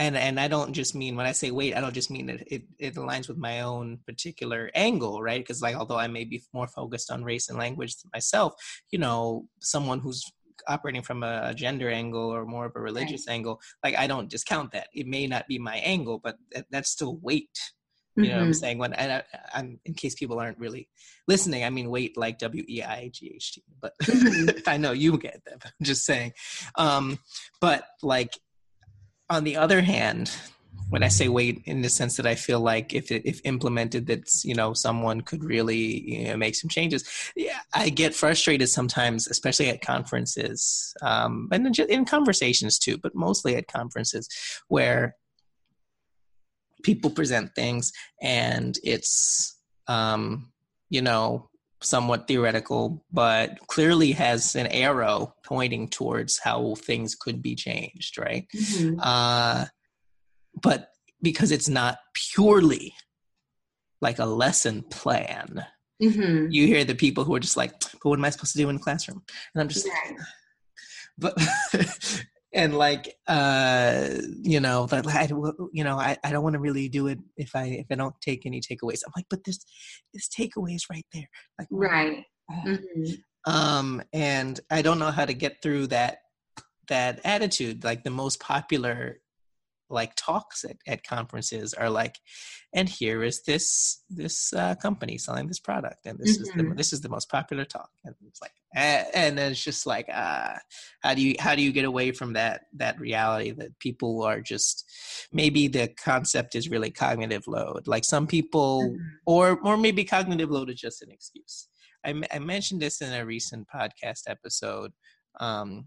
[0.00, 2.42] and and I don't just mean when I say weight, I don't just mean that
[2.46, 5.40] it, it aligns with my own particular angle, right?
[5.40, 8.54] Because like although I may be more focused on race and language myself,
[8.90, 10.24] you know, someone who's
[10.68, 13.34] operating from a gender angle or more of a religious right.
[13.34, 14.88] angle, like I don't discount that.
[14.94, 17.58] It may not be my angle, but that, that's still weight.
[18.16, 18.30] You mm-hmm.
[18.30, 18.52] know what I'm mm-hmm.
[18.54, 18.78] saying?
[18.78, 20.88] When and I, am in case people aren't really
[21.28, 23.64] listening, I mean weight like W E I G H T.
[23.80, 24.58] But mm-hmm.
[24.66, 25.62] I know you get that.
[25.64, 26.32] I'm just saying.
[26.76, 27.18] Um,
[27.60, 28.32] but like
[29.30, 30.30] on the other hand,
[30.90, 34.06] when I say wait, in the sense that I feel like if it, if implemented,
[34.08, 37.08] that you know someone could really you know, make some changes.
[37.36, 43.54] Yeah, I get frustrated sometimes, especially at conferences um, and in conversations too, but mostly
[43.54, 44.28] at conferences
[44.66, 45.14] where
[46.82, 50.50] people present things and it's um,
[50.88, 51.49] you know
[51.82, 58.46] somewhat theoretical, but clearly has an arrow pointing towards how things could be changed, right?
[58.54, 59.00] Mm-hmm.
[59.02, 59.66] Uh,
[60.62, 60.90] but
[61.22, 62.94] because it's not purely
[64.00, 65.64] like a lesson plan,
[66.02, 66.46] mm-hmm.
[66.50, 68.68] you hear the people who are just like, but what am I supposed to do
[68.68, 69.22] in the classroom?
[69.54, 70.18] And I'm just like,
[71.18, 71.36] but
[72.52, 74.08] and like uh
[74.42, 75.28] you know that I,
[75.72, 78.14] you know I, I don't want to really do it if i if i don't
[78.20, 79.64] take any takeaways i'm like but this
[80.12, 83.52] this takeaways right there like right mm-hmm.
[83.52, 86.18] um and i don't know how to get through that
[86.88, 89.20] that attitude like the most popular
[89.88, 92.16] like talks at, at conferences are like
[92.72, 96.42] and here is this this uh, company selling this product and this mm-hmm.
[96.42, 96.76] is the mm-hmm.
[96.76, 100.54] this is the most popular talk and it's like and, it's just like uh
[101.02, 104.40] how do you how do you get away from that that reality that people are
[104.40, 104.84] just
[105.32, 108.96] maybe the concept is really cognitive load like some people mm-hmm.
[109.26, 111.68] or or maybe cognitive load is just an excuse
[112.04, 114.92] I, I mentioned this in a recent podcast episode
[115.38, 115.86] um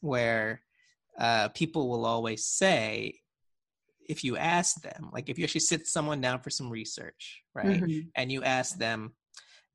[0.00, 0.62] where
[1.18, 3.14] uh, people will always say
[4.08, 7.82] if you ask them, like if you actually sit someone down for some research, right,
[7.82, 8.08] mm-hmm.
[8.14, 9.14] and you ask them,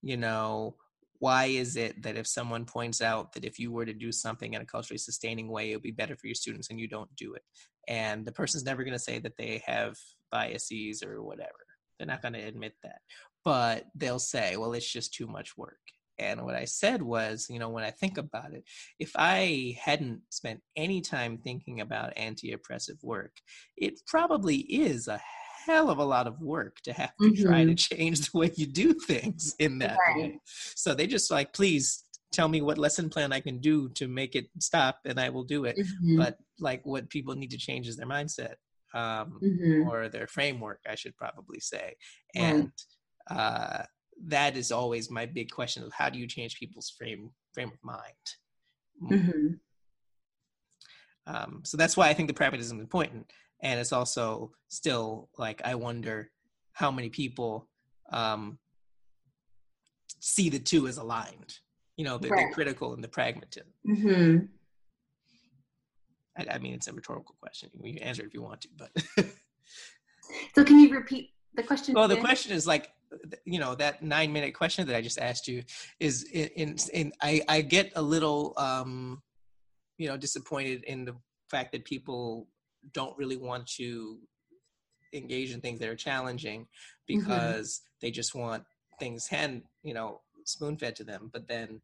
[0.02, 0.76] you know,
[1.22, 4.56] why is it that if someone points out that if you were to do something
[4.56, 7.16] in a culturally sustaining way, it would be better for your students and you don't
[7.16, 7.44] do it?
[7.88, 9.98] And the person's never going to say that they have
[10.32, 11.52] biases or whatever.
[12.00, 13.02] They're not going to admit that.
[13.46, 15.78] But they'll say, well, it's just too much work.
[16.18, 18.64] And what I said was, you know, when I think about it,
[18.98, 23.34] if I hadn't spent any time thinking about anti oppressive work,
[23.78, 25.22] it probably is a
[25.66, 27.44] hell of a lot of work to have to mm-hmm.
[27.44, 27.96] try to mm-hmm.
[27.96, 30.18] change the way you do things in that right.
[30.18, 30.40] way.
[30.76, 34.36] So they just like, please tell me what lesson plan I can do to make
[34.36, 35.78] it stop and I will do it.
[35.78, 36.18] Mm-hmm.
[36.18, 38.56] But like what people need to change is their mindset
[38.94, 39.90] um, mm-hmm.
[39.90, 41.96] or their framework, I should probably say.
[42.36, 42.72] And
[43.30, 43.84] uh,
[44.28, 47.84] that is always my big question of how do you change people's frame frame of
[47.84, 49.48] mind mm-hmm.
[51.28, 53.26] um, so that's why i think the pragmatism is important
[53.62, 56.30] and it's also still like i wonder
[56.74, 57.68] how many people
[58.14, 58.58] um,
[60.20, 61.60] see the two as aligned
[61.98, 62.48] you know the, right.
[62.48, 64.46] the critical and the pragmatism mm-hmm.
[66.38, 68.68] I, I mean it's a rhetorical question you can answer it if you want to
[68.78, 68.92] but
[70.56, 72.92] so can you repeat the question well the question is like
[73.46, 75.64] you know that nine minute question that i just asked you
[76.00, 79.22] is in in, in i i get a little um
[79.98, 81.16] you know disappointed in the
[81.50, 82.48] fact that people
[82.94, 84.18] don't really want to
[85.14, 87.20] engage in things that are challenging mm-hmm.
[87.20, 87.98] because mm-hmm.
[88.02, 88.64] they just want
[89.00, 91.30] things hand you know spoon fed to them.
[91.32, 91.82] But then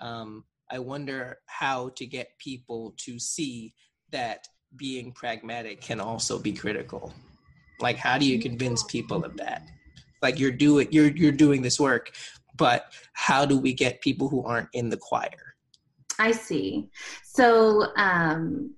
[0.00, 3.74] um, i wonder how to get people to see
[4.10, 7.12] that being pragmatic can also be critical.
[7.80, 9.62] Like how do you convince people of that?
[10.22, 12.12] Like you're doing you're you're doing this work
[12.56, 15.54] but how do we get people who aren't in the choir?
[16.18, 16.90] I see.
[17.24, 18.74] So um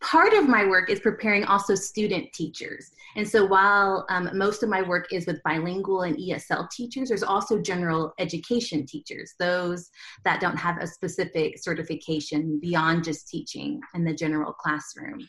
[0.00, 2.90] part of my work is preparing also student teachers.
[3.16, 7.22] And so while um, most of my work is with bilingual and ESL teachers, there's
[7.22, 9.90] also general education teachers, those
[10.24, 15.26] that don't have a specific certification beyond just teaching in the general classroom.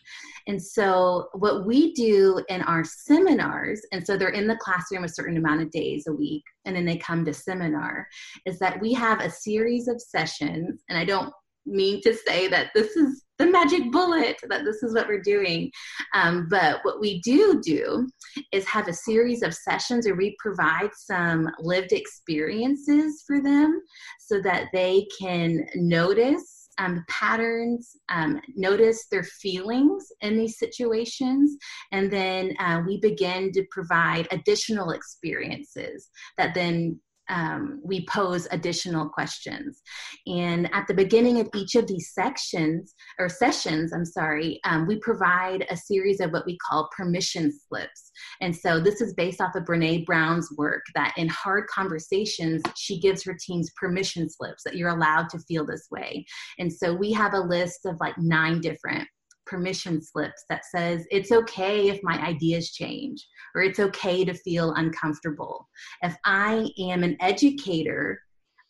[0.47, 5.09] And so what we do in our seminars, and so they're in the classroom a
[5.09, 8.07] certain amount of days a week, and then they come to seminar,
[8.45, 11.33] is that we have a series of sessions, and I don't
[11.65, 15.71] mean to say that this is the magic bullet that this is what we're doing.
[16.13, 18.07] Um, but what we do do
[18.51, 23.81] is have a series of sessions where we provide some lived experiences for them
[24.19, 31.57] so that they can notice um, patterns, um, notice their feelings in these situations,
[31.91, 36.99] and then uh, we begin to provide additional experiences that then
[37.29, 39.81] um, we pose additional questions.
[40.27, 44.97] And at the beginning of each of these sections or sessions, I'm sorry, um, we
[44.99, 48.11] provide a series of what we call permission slips.
[48.41, 52.99] And so this is based off of Brene Brown's work that in hard conversations, she
[52.99, 56.25] gives her teams permission slips that you're allowed to feel this way.
[56.57, 59.07] And so we have a list of like nine different
[59.49, 64.73] permission slips that says it's okay if my ideas change or it's okay to feel
[64.73, 65.67] uncomfortable.
[66.03, 68.21] If I am an educator,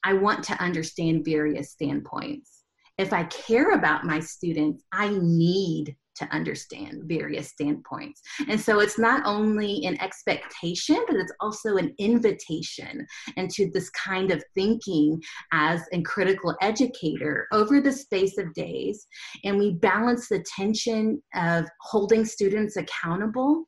[0.03, 2.63] I want to understand various standpoints.
[2.97, 8.21] If I care about my students, I need to understand various standpoints.
[8.47, 13.05] And so it's not only an expectation, but it's also an invitation
[13.37, 19.07] into this kind of thinking as a critical educator over the space of days.
[19.43, 23.65] And we balance the tension of holding students accountable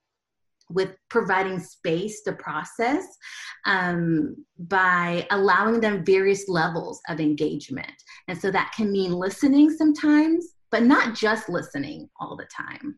[0.74, 3.06] with providing space to process
[3.66, 7.92] um, by allowing them various levels of engagement.
[8.28, 12.98] And so that can mean listening sometimes, but not just listening all the time.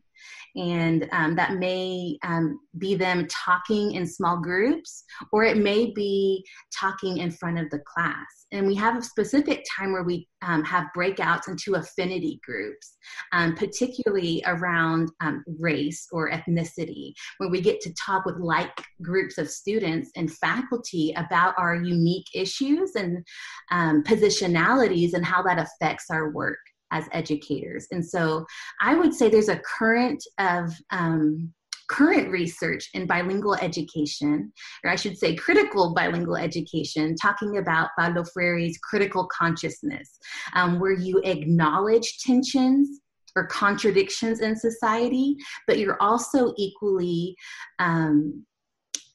[0.56, 6.44] And um, that may um, be them talking in small groups, or it may be
[6.72, 8.46] talking in front of the class.
[8.52, 12.96] And we have a specific time where we um, have breakouts into affinity groups,
[13.32, 19.38] um, particularly around um, race or ethnicity, where we get to talk with like groups
[19.38, 23.26] of students and faculty about our unique issues and
[23.72, 26.58] um, positionalities and how that affects our work
[26.94, 27.86] as educators.
[27.90, 28.46] And so
[28.80, 31.52] I would say there's a current of um,
[31.90, 34.50] current research in bilingual education,
[34.82, 40.18] or I should say critical bilingual education, talking about Paulo Freire's critical consciousness,
[40.54, 43.00] um, where you acknowledge tensions
[43.36, 47.36] or contradictions in society, but you're also equally
[47.80, 48.46] um,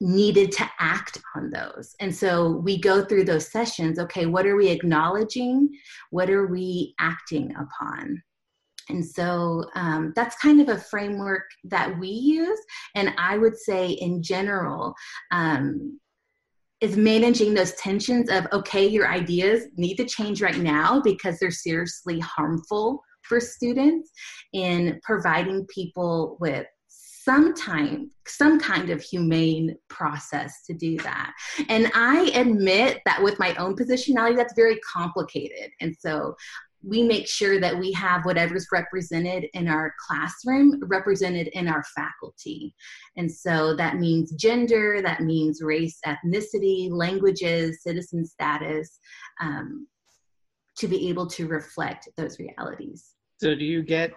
[0.01, 1.95] needed to act on those.
[1.99, 3.99] And so we go through those sessions.
[3.99, 5.69] Okay, what are we acknowledging?
[6.11, 8.21] What are we acting upon?
[8.89, 12.59] And so um, that's kind of a framework that we use.
[12.95, 14.95] And I would say, in general,
[15.31, 15.99] um,
[16.81, 21.51] is managing those tensions of okay, your ideas need to change right now because they're
[21.51, 24.09] seriously harmful for students,
[24.53, 26.65] in providing people with
[27.29, 31.31] some time some kind of humane process to do that
[31.69, 36.35] and i admit that with my own positionality that's very complicated and so
[36.81, 42.73] we make sure that we have whatever's represented in our classroom represented in our faculty.
[43.17, 48.97] And so that means gender, that means race, ethnicity, languages, citizen status,
[49.41, 49.87] um,
[50.77, 53.09] to be able to reflect those realities.
[53.41, 54.13] So, do you get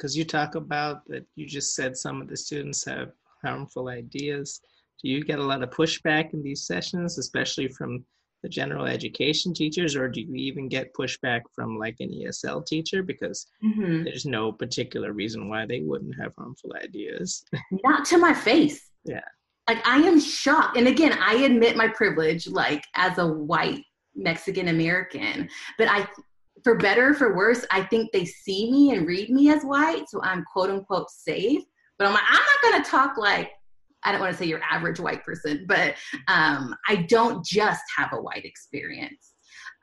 [0.00, 3.12] because you talk about that you just said some of the students have
[3.44, 4.60] harmful ideas.
[5.02, 8.04] Do you get a lot of pushback in these sessions, especially from
[8.42, 13.02] the general education teachers, or do you even get pushback from like an ESL teacher
[13.02, 14.04] because mm-hmm.
[14.04, 17.44] there's no particular reason why they wouldn't have harmful ideas?
[17.84, 18.88] Not to my face.
[19.04, 19.20] Yeah.
[19.68, 20.78] Like I am shocked.
[20.78, 23.84] And again, I admit my privilege, like as a white
[24.14, 26.08] Mexican American, but I
[26.64, 30.20] for better for worse, I think they see me and read me as white, so
[30.22, 31.62] I'm quote unquote safe.
[31.98, 33.50] But I'm like, I'm not gonna talk like
[34.02, 35.94] I don't want to say your average white person, but
[36.28, 39.34] um, I don't just have a white experience.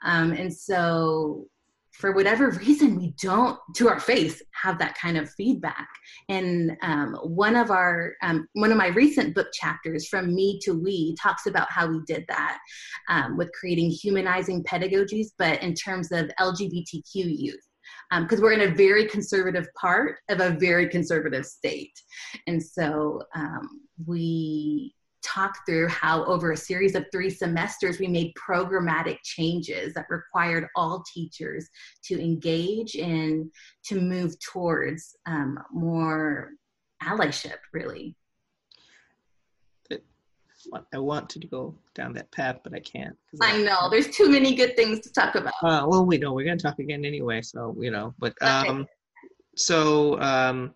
[0.04, 1.46] Um, and so
[1.98, 5.88] for whatever reason, we don't, to our face, have that kind of feedback.
[6.30, 10.74] And um, one of our, um, one of my recent book chapters, From Me to
[10.74, 12.60] We, talks about how we did that
[13.10, 17.60] um, with creating humanizing pedagogies, but in terms of LGBTQ youth
[18.20, 21.94] because um, we're in a very conservative part of a very conservative state.
[22.46, 24.94] And so um, we
[25.24, 30.68] talk through how over a series of three semesters we made programmatic changes that required
[30.76, 31.68] all teachers
[32.04, 33.52] to engage in
[33.84, 36.52] to move towards um, more
[37.04, 38.16] allyship really
[40.94, 43.16] I want to go down that path, but I can't.
[43.42, 45.54] I know there's too many good things to talk about.
[45.64, 48.14] Uh, well, we know we're gonna talk again anyway, so you know.
[48.20, 48.90] But um, okay.
[49.56, 50.74] so um,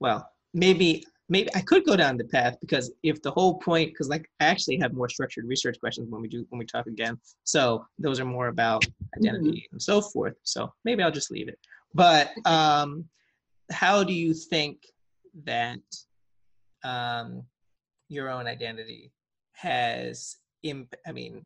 [0.00, 4.08] well, maybe maybe I could go down the path because if the whole point, because
[4.08, 7.18] like I actually have more structured research questions when we do when we talk again.
[7.44, 8.84] So those are more about
[9.16, 9.74] identity mm-hmm.
[9.74, 10.34] and so forth.
[10.42, 11.58] So maybe I'll just leave it.
[11.94, 13.06] But um,
[13.70, 14.82] how do you think
[15.44, 15.80] that
[16.84, 17.42] um,
[18.08, 19.12] your own identity
[19.52, 21.44] has imp- I mean,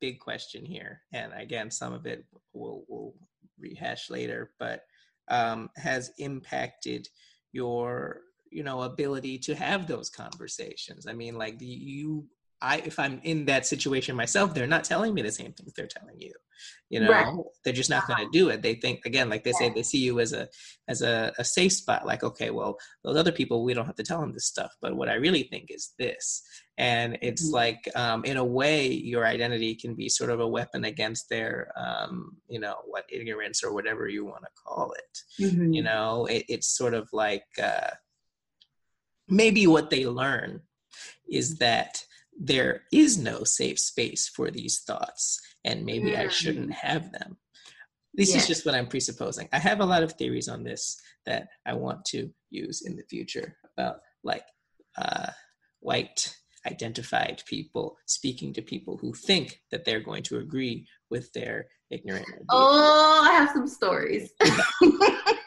[0.00, 3.14] big question here, and again, some of it we'll, we'll
[3.58, 4.82] rehash later, but
[5.28, 7.06] um, has impacted
[7.52, 8.22] your
[8.52, 12.24] you know ability to have those conversations i mean like you
[12.60, 15.86] i if i'm in that situation myself they're not telling me the same things they're
[15.86, 16.32] telling you
[16.90, 17.34] you know right.
[17.64, 19.98] they're just not going to do it they think again like they say they see
[19.98, 20.48] you as a
[20.88, 24.02] as a, a safe spot like okay well those other people we don't have to
[24.02, 26.42] tell them this stuff but what i really think is this
[26.78, 27.54] and it's mm-hmm.
[27.54, 31.70] like um, in a way your identity can be sort of a weapon against their
[31.76, 35.72] um, you know what ignorance or whatever you want to call it mm-hmm.
[35.72, 37.90] you know it, it's sort of like uh,
[39.32, 40.60] maybe what they learn
[41.28, 42.04] is that
[42.38, 46.18] there is no safe space for these thoughts and maybe mm.
[46.18, 47.36] i shouldn't have them
[48.14, 48.36] this yeah.
[48.36, 51.72] is just what i'm presupposing i have a lot of theories on this that i
[51.72, 54.44] want to use in the future about like
[54.98, 55.30] uh,
[55.80, 61.66] white identified people speaking to people who think that they're going to agree with their
[61.90, 62.46] ignorant ideas.
[62.50, 64.30] oh i have some stories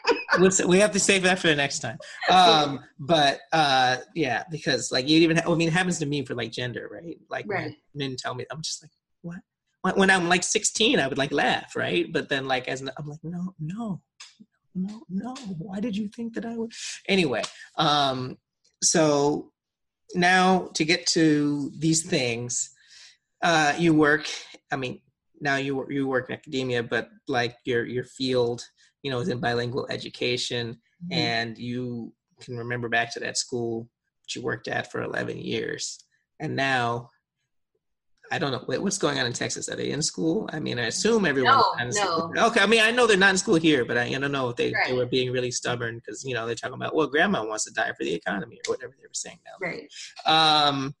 [0.66, 1.98] we have to save that for the next time.
[2.30, 6.24] Um, but uh, yeah, because like you even, ha- I mean, it happens to me
[6.24, 7.18] for like gender, right?
[7.30, 7.74] Like right.
[7.94, 8.90] men tell me, I'm just like,
[9.22, 9.96] what?
[9.96, 12.12] When I'm like 16, I would like laugh, right?
[12.12, 14.00] But then like as I'm like, no, no,
[14.74, 15.34] no, no.
[15.58, 16.72] Why did you think that I would?
[17.08, 17.42] Anyway,
[17.76, 18.36] um,
[18.82, 19.52] so
[20.14, 22.70] now to get to these things,
[23.42, 24.26] uh, you work.
[24.72, 25.00] I mean,
[25.40, 28.64] now you you work in academia, but like your your field
[29.06, 31.12] you know, is in bilingual education, mm-hmm.
[31.12, 33.88] and you can remember back to that school
[34.22, 36.04] that you worked at for 11 years,
[36.40, 37.10] and now
[38.32, 39.68] I don't know what's going on in Texas.
[39.68, 40.50] Are they in school?
[40.52, 41.62] I mean, I assume everyone.
[41.78, 42.46] No, no.
[42.48, 44.56] Okay, I mean, I know they're not in school here, but I, don't know if
[44.56, 44.88] they, right.
[44.88, 47.72] they were being really stubborn because you know they're talking about well, grandma wants to
[47.72, 49.64] die for the economy or whatever they were saying now.
[49.64, 49.88] Right.
[50.26, 50.96] Um,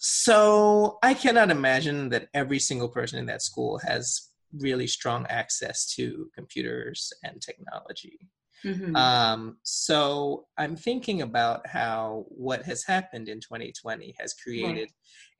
[0.00, 5.86] so I cannot imagine that every single person in that school has really strong access
[5.94, 8.18] to computers and technology.
[8.64, 8.94] Mm-hmm.
[8.94, 14.88] Um, so I'm thinking about how what has happened in 2020 has created right.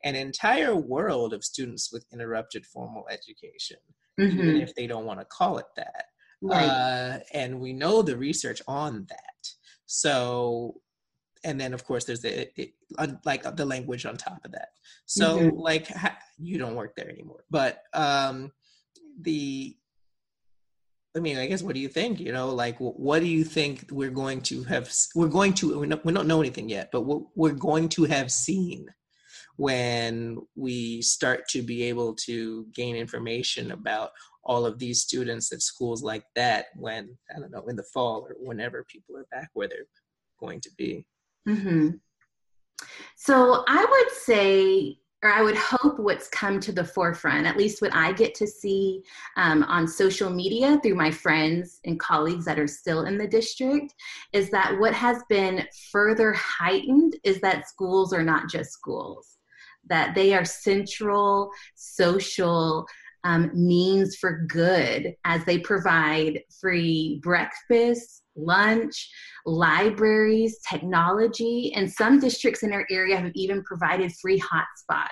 [0.05, 3.79] an entire world of students with interrupted formal education,
[4.21, 4.39] mm-hmm.
[4.39, 6.07] even if they don't want to call it that.
[6.41, 6.67] Right.
[6.67, 9.49] Uh, and we know the research on that.
[9.87, 10.81] So,
[11.45, 12.73] and then of course there's the it,
[13.25, 14.71] like the language on top of that.
[15.07, 15.57] So, mm-hmm.
[15.57, 18.51] like ha- you don't work there anymore, but um,
[19.23, 19.77] the
[21.15, 22.21] I mean, I guess what do you think?
[22.21, 24.91] You know, like what do you think we're going to have?
[25.15, 28.87] We're going to we don't, know anything yet, but what we're going to have seen
[29.57, 34.11] when we start to be able to gain information about
[34.45, 38.27] all of these students at schools like that when I don't know in the fall
[38.27, 39.87] or whenever people are back where they're
[40.41, 41.07] going to be.
[41.47, 41.91] Mm-hmm.
[43.17, 47.81] So I would say or I would hope what's come to the forefront, at least
[47.81, 49.03] what I get to see
[49.37, 53.95] um, on social media through my friends and colleagues that are still in the district,
[54.33, 59.39] is that what has been further heightened is that schools are not just schools,
[59.89, 62.87] that they are central social
[63.25, 69.11] um, means for good as they provide free breakfast, lunch,
[69.47, 75.09] libraries, technology, and some districts in our area have even provided free hotspots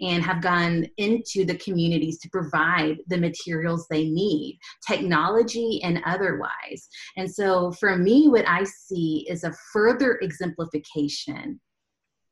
[0.00, 6.88] and have gone into the communities to provide the materials they need, technology and otherwise.
[7.16, 11.60] And so for me, what I see is a further exemplification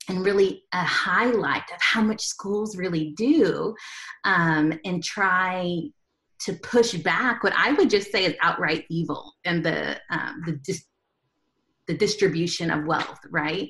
[0.09, 3.75] and really a highlight of how much schools really do
[4.25, 5.83] um, and try
[6.45, 10.53] to push back what I would just say is outright evil and the um, the
[10.53, 10.87] dis-
[11.89, 13.69] the distribution of wealth, right?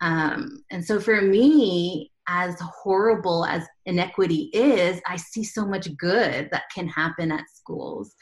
[0.00, 6.48] Um, and so for me, as horrible as inequity is, I see so much good
[6.52, 8.14] that can happen at schools.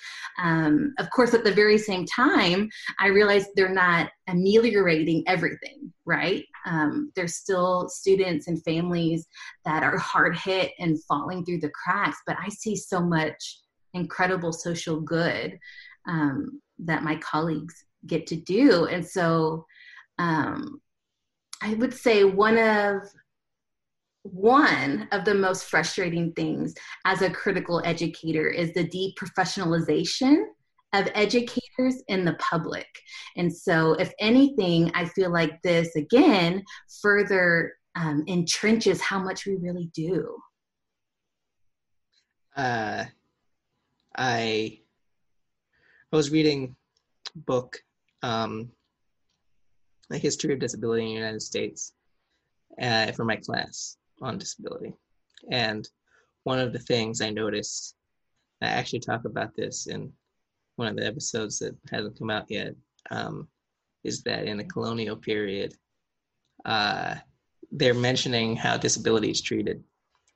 [0.42, 6.44] Um, of course, at the very same time, I realize they're not ameliorating everything, right?
[6.64, 9.26] Um, there's still students and families
[9.66, 13.58] that are hard hit and falling through the cracks, but I see so much
[13.94, 15.58] incredible social good
[16.06, 18.86] um, that my colleagues get to do.
[18.86, 19.66] And so
[20.18, 20.80] um,
[21.62, 23.02] I would say one of
[24.22, 26.74] one of the most frustrating things
[27.06, 30.44] as a critical educator is the deprofessionalization
[30.92, 32.86] of educators in the public.
[33.36, 36.62] And so, if anything, I feel like this again
[37.00, 40.36] further um, entrenches how much we really do.
[42.56, 43.04] Uh,
[44.18, 44.80] I
[46.12, 46.74] I was reading
[47.36, 47.78] a book,
[48.22, 48.70] um,
[50.10, 51.92] The History of Disability in the United States,
[52.82, 54.94] uh, for my class on disability.
[55.52, 55.88] And
[56.42, 57.94] one of the things I noticed,
[58.60, 60.12] I actually talk about this in
[60.76, 62.74] one of the episodes that hasn't come out yet,
[63.10, 63.46] um,
[64.02, 65.74] is that in the colonial period,
[66.64, 67.14] uh,
[67.70, 69.84] they're mentioning how disability is treated.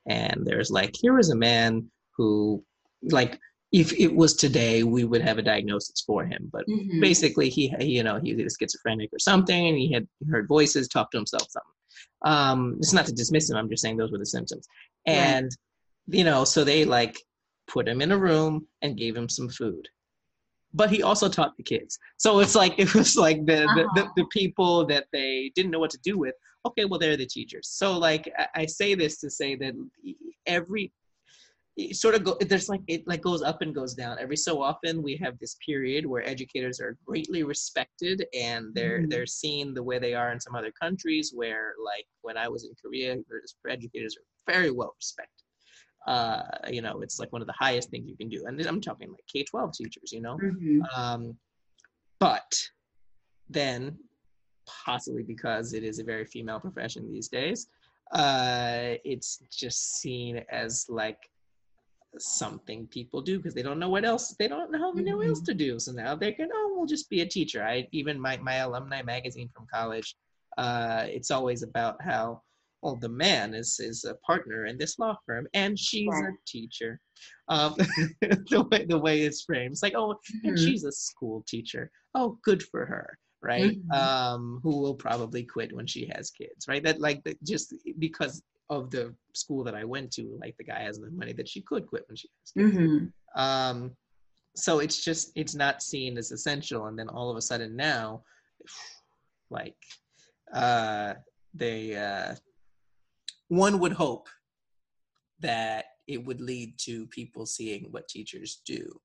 [0.05, 2.63] And there's like, here was a man who,
[3.01, 3.39] like,
[3.73, 6.47] if it was today, we would have a diagnosis for him.
[6.53, 7.01] But mm-hmm.
[7.01, 11.09] basically, he, you know, he was schizophrenic or something, and he had heard voices, talk
[11.11, 11.71] to himself, something.
[12.23, 13.57] Um, it's not to dismiss him.
[13.57, 14.67] I'm just saying those were the symptoms.
[15.07, 16.17] And right.
[16.17, 17.19] you know, so they like
[17.67, 19.87] put him in a room and gave him some food.
[20.75, 21.97] But he also taught the kids.
[22.17, 23.89] So it's like it was like the, uh-huh.
[23.95, 26.35] the, the, the people that they didn't know what to do with.
[26.65, 27.69] Okay, well they're the teachers.
[27.69, 29.73] So like I, I say this to say that
[30.45, 30.91] every
[31.75, 34.61] it sort of go there's like it like goes up and goes down every so
[34.61, 39.09] often we have this period where educators are greatly respected and they're mm.
[39.09, 42.63] they're seen the way they are in some other countries where like when i was
[42.63, 43.17] in korea
[43.69, 45.43] educators are very well respected
[46.05, 48.81] uh you know it's like one of the highest things you can do and i'm
[48.81, 50.81] talking like k-12 teachers you know mm-hmm.
[50.95, 51.35] um
[52.19, 52.53] but
[53.49, 53.97] then
[54.85, 57.67] possibly because it is a very female profession these days
[58.11, 61.17] uh it's just seen as like
[62.19, 65.39] something people do because they don't know what else they don't know, know what else
[65.39, 65.45] mm-hmm.
[65.45, 65.79] to do.
[65.79, 67.63] So now they can oh we'll just be a teacher.
[67.63, 70.15] I even my, my alumni magazine from college
[70.57, 72.41] uh, it's always about how
[72.81, 76.99] well the man is is a partner in this law firm and she's a teacher.
[77.47, 77.75] Um,
[78.21, 79.71] the way the way it's framed.
[79.71, 80.49] It's like oh mm-hmm.
[80.49, 81.89] and she's a school teacher.
[82.13, 83.77] Oh good for her right?
[83.77, 83.91] Mm-hmm.
[83.91, 86.83] um, who will probably quit when she has kids right?
[86.83, 88.41] That like that just because
[88.77, 91.61] of the school that I went to, like the guy has the money that she
[91.61, 93.05] could quit when she has mm-hmm.
[93.35, 93.95] Um,
[94.55, 98.23] so it's just it's not seen as essential, and then all of a sudden now,
[99.49, 99.75] like,
[100.53, 101.15] uh,
[101.53, 102.35] they uh,
[103.47, 104.29] one would hope
[105.39, 108.99] that it would lead to people seeing what teachers do,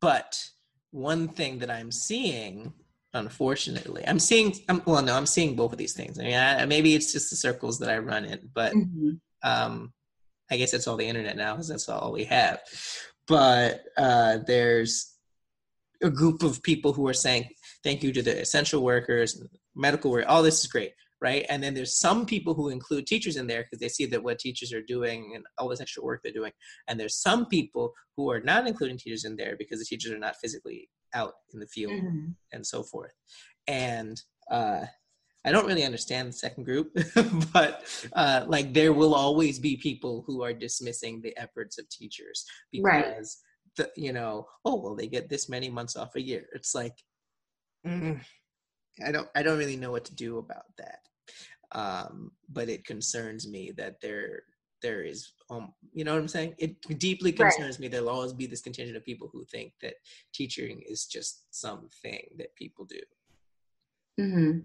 [0.00, 0.42] but
[0.90, 2.72] one thing that I'm seeing
[3.16, 4.04] unfortunately.
[4.06, 6.18] I'm seeing I'm, well no i'm seeing both of these things.
[6.18, 9.10] I mean I, maybe it's just the circles that i run in but mm-hmm.
[9.42, 9.92] um
[10.50, 12.60] i guess that's all the internet now because that's all we have.
[13.26, 15.14] But uh there's
[16.02, 17.48] a group of people who are saying
[17.82, 19.42] thank you to the essential workers
[19.74, 21.46] medical work all this is great right?
[21.48, 24.38] And then there's some people who include teachers in there because they see that what
[24.38, 26.52] teachers are doing and all this extra work they're doing.
[26.88, 30.18] And there's some people who are not including teachers in there because the teachers are
[30.18, 32.30] not physically out in the field mm-hmm.
[32.52, 33.12] and so forth.
[33.66, 34.84] And uh,
[35.46, 36.90] I don't really understand the second group,
[37.52, 37.84] but
[38.14, 42.84] uh, like there will always be people who are dismissing the efforts of teachers because
[43.78, 43.94] right.
[43.96, 46.46] the you know oh well they get this many months off a year.
[46.52, 46.94] It's like
[47.86, 48.20] mm,
[49.04, 50.98] I don't I don't really know what to do about that.
[51.72, 54.42] Um, but it concerns me that there
[54.82, 56.54] there is um you know what i'm saying?
[56.58, 57.80] It deeply concerns right.
[57.80, 57.88] me.
[57.88, 59.94] There'll always be this contingent of people who think that
[60.32, 63.00] teaching is just something that people do.
[64.20, 64.60] Mm-hmm.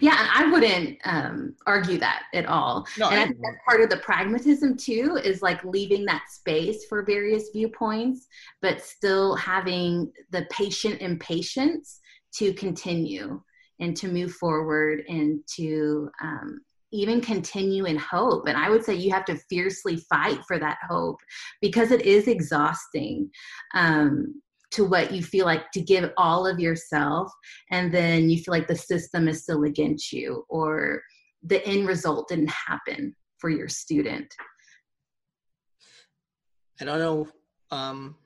[0.00, 2.86] yeah i wouldn't um, argue that at all.
[2.98, 6.24] No, and I, I think that's part of the pragmatism too is like leaving that
[6.30, 8.28] space for various viewpoints
[8.62, 12.00] but still having the patient impatience
[12.36, 13.42] to continue
[13.80, 16.60] and to move forward and to um,
[16.92, 18.46] even continue in hope.
[18.46, 21.18] And I would say you have to fiercely fight for that hope
[21.60, 23.30] because it is exhausting
[23.74, 24.40] um,
[24.72, 27.30] to what you feel like to give all of yourself.
[27.70, 31.02] And then you feel like the system is still against you or
[31.42, 34.32] the end result didn't happen for your student.
[36.80, 37.28] I don't know
[37.72, 38.16] um,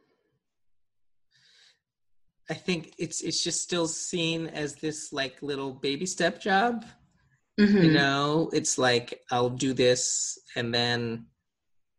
[2.50, 6.84] I think it's it's just still seen as this like little baby step job.
[7.58, 7.84] Mm-hmm.
[7.84, 11.26] You know, it's like I'll do this and then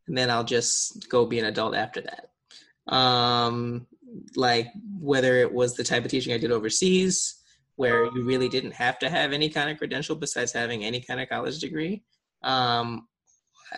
[0.07, 2.93] and then I'll just go be an adult after that.
[2.93, 3.87] Um
[4.35, 4.67] like
[4.99, 7.41] whether it was the type of teaching I did overseas
[7.75, 11.19] where you really didn't have to have any kind of credential besides having any kind
[11.19, 12.03] of college degree.
[12.43, 13.07] Um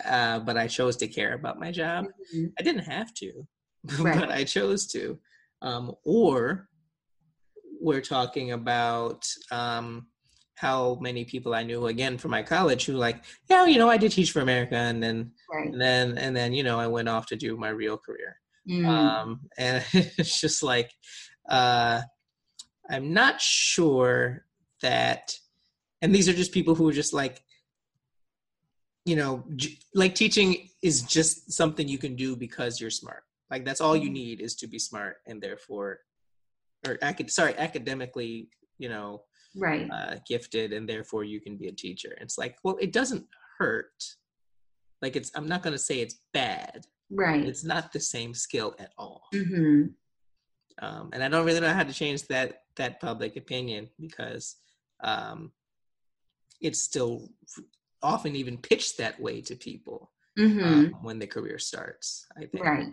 [0.04, 2.06] uh, but I chose to care about my job.
[2.06, 2.46] Mm-hmm.
[2.58, 3.46] I didn't have to,
[3.98, 4.18] right.
[4.18, 5.18] but I chose to.
[5.62, 6.68] Um, or
[7.80, 10.06] we're talking about um,
[10.60, 13.96] how many people I knew again from my college who like, yeah, you know, I
[13.96, 15.68] did teach for America, and then right.
[15.68, 18.36] and then and then you know I went off to do my real career.
[18.68, 18.86] Mm.
[18.86, 20.90] Um, and it's just like
[21.48, 22.02] uh,
[22.90, 24.44] I'm not sure
[24.82, 25.34] that,
[26.02, 27.42] and these are just people who are just like
[29.06, 29.44] you know
[29.94, 34.04] like teaching is just something you can do because you're smart like that's all you
[34.04, 34.12] mm-hmm.
[34.12, 36.00] need is to be smart and therefore
[36.86, 39.22] or acad- sorry academically you know
[39.56, 43.26] right uh, gifted and therefore you can be a teacher it's like well it doesn't
[43.58, 44.04] hurt
[45.02, 48.74] like it's i'm not going to say it's bad right it's not the same skill
[48.78, 49.86] at all mm-hmm.
[50.84, 54.56] um, and i don't really know how to change that that public opinion because
[55.02, 55.50] um,
[56.60, 57.28] it's still
[58.02, 60.62] often even pitched that way to people mm-hmm.
[60.62, 62.26] um, when the career starts.
[62.36, 62.64] I think.
[62.64, 62.88] Right.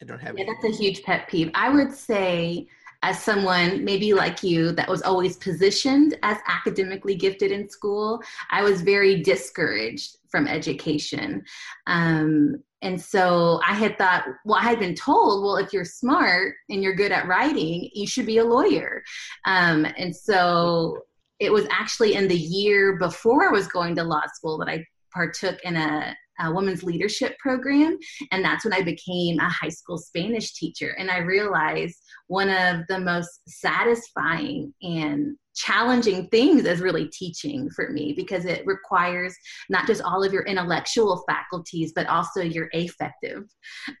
[0.00, 0.38] I don't have.
[0.38, 1.50] Yeah, that's a huge pet peeve.
[1.54, 2.68] I would say,
[3.02, 8.20] as someone maybe like you that was always positioned as academically gifted in school,
[8.50, 11.44] I was very discouraged from education.
[11.86, 16.54] Um, and so I had thought, well, I had been told, well, if you're smart
[16.68, 19.02] and you're good at writing, you should be a lawyer.
[19.46, 21.02] Um, and so
[21.40, 24.84] it was actually in the year before I was going to law school that I
[25.12, 27.98] partook in a, a women's leadership program.
[28.32, 30.94] And that's when I became a high school Spanish teacher.
[30.98, 37.90] And I realized one of the most satisfying and challenging things as really teaching for
[37.90, 39.34] me because it requires
[39.68, 43.42] not just all of your intellectual faculties but also your affective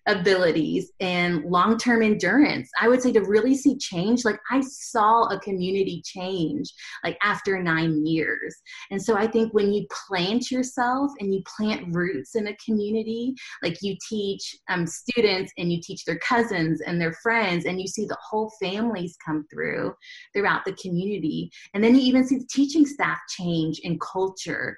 [0.06, 2.70] abilities and long-term endurance.
[2.80, 6.72] I would say to really see change like i saw a community change
[7.04, 8.54] like after nine years.
[8.90, 13.34] And so i think when you plant yourself and you plant roots in a community
[13.62, 17.86] like you teach um, students and you teach their cousins and their friends and you
[17.86, 19.92] see the whole families come through
[20.32, 24.76] throughout the community and then you even see the teaching staff change in culture.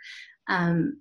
[0.48, 1.00] Um,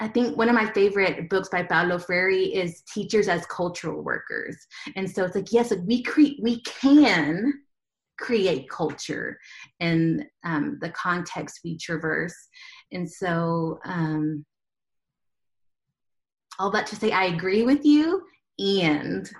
[0.00, 4.56] I think one of my favorite books by Paulo Freire is Teachers as Cultural Workers.
[4.96, 7.52] And so it's like, yes, we create, we can
[8.18, 9.38] create culture
[9.80, 12.34] in um, the context we traverse.
[12.92, 14.44] And so, um,
[16.58, 18.22] all that to say, I agree with you.
[18.58, 19.30] And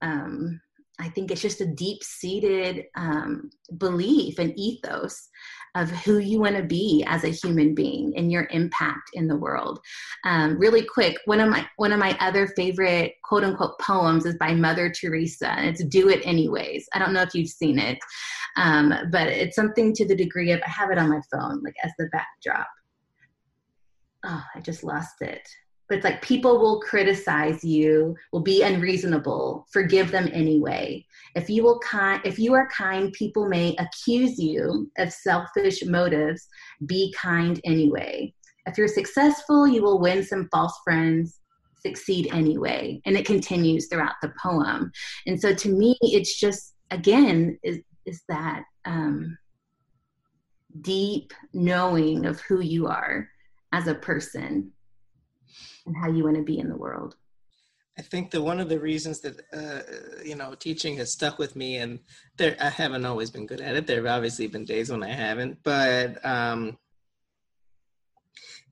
[0.00, 0.60] um,
[1.00, 5.28] I think it's just a deep seated um, belief and ethos
[5.74, 9.36] of who you want to be as a human being and your impact in the
[9.36, 9.80] world.
[10.24, 14.36] Um, really quick, one of my one of my other favorite quote unquote poems is
[14.36, 17.98] by Mother Teresa, it's "Do It Anyways." I don't know if you've seen it,
[18.56, 21.74] um, but it's something to the degree of I have it on my phone, like
[21.82, 22.68] as the backdrop.
[24.24, 25.46] Oh, I just lost it
[25.88, 31.04] but it's like people will criticize you will be unreasonable forgive them anyway.
[31.34, 36.46] If you will kind if you are kind people may accuse you of selfish motives.
[36.86, 38.32] Be kind anyway.
[38.66, 41.40] If you're successful you will win some false friends
[41.80, 43.00] succeed anyway.
[43.04, 44.90] And it continues throughout the poem.
[45.26, 49.36] And so to me it's just again is is that um
[50.80, 53.28] deep knowing of who you are
[53.72, 54.72] as a person
[55.86, 57.16] and how you want to be in the world?
[57.96, 61.54] I think that one of the reasons that uh, you know teaching has stuck with
[61.54, 62.00] me, and
[62.36, 63.86] there I haven't always been good at it.
[63.86, 66.76] There have obviously been days when I haven't, but um,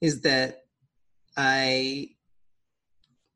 [0.01, 0.65] is that
[1.37, 2.11] I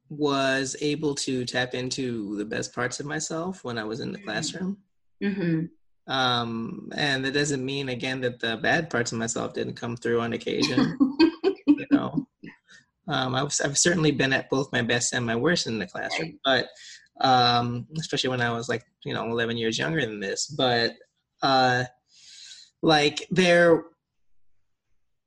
[0.09, 4.19] was able to tap into the best parts of myself when I was in the
[4.19, 4.27] mm-hmm.
[4.27, 4.79] classroom.
[5.23, 6.13] Mm-hmm.
[6.13, 10.21] Um, and that doesn't mean again that the bad parts of myself didn't come through
[10.21, 10.99] on occasion.
[13.09, 16.39] um, I've, I've certainly been at both my best and my worst in the classroom,
[16.45, 16.69] but
[17.21, 20.47] um, especially when I was like, you know, 11 years younger than this.
[20.47, 20.93] But
[21.43, 21.85] uh,
[22.83, 23.85] like there,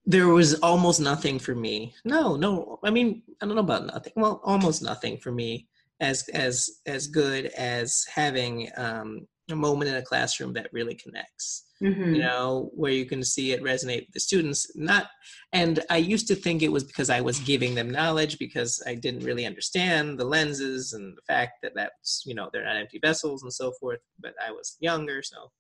[0.05, 1.93] there was almost nothing for me.
[2.03, 2.80] No, no.
[2.84, 4.13] I mean, I don't know about nothing.
[4.15, 5.67] Well, almost nothing for me
[6.01, 11.65] as as as good as having um, a moment in a classroom that really connects.
[11.82, 12.15] Mm-hmm.
[12.15, 14.75] you know, where you can see it resonate with the students.
[14.75, 15.07] Not,
[15.53, 18.95] and I used to think it was because I was giving them knowledge because I
[18.95, 22.99] didn't really understand the lenses and the fact that that's, you know, they're not empty
[22.99, 23.99] vessels and so forth.
[24.19, 25.51] But I was younger, so.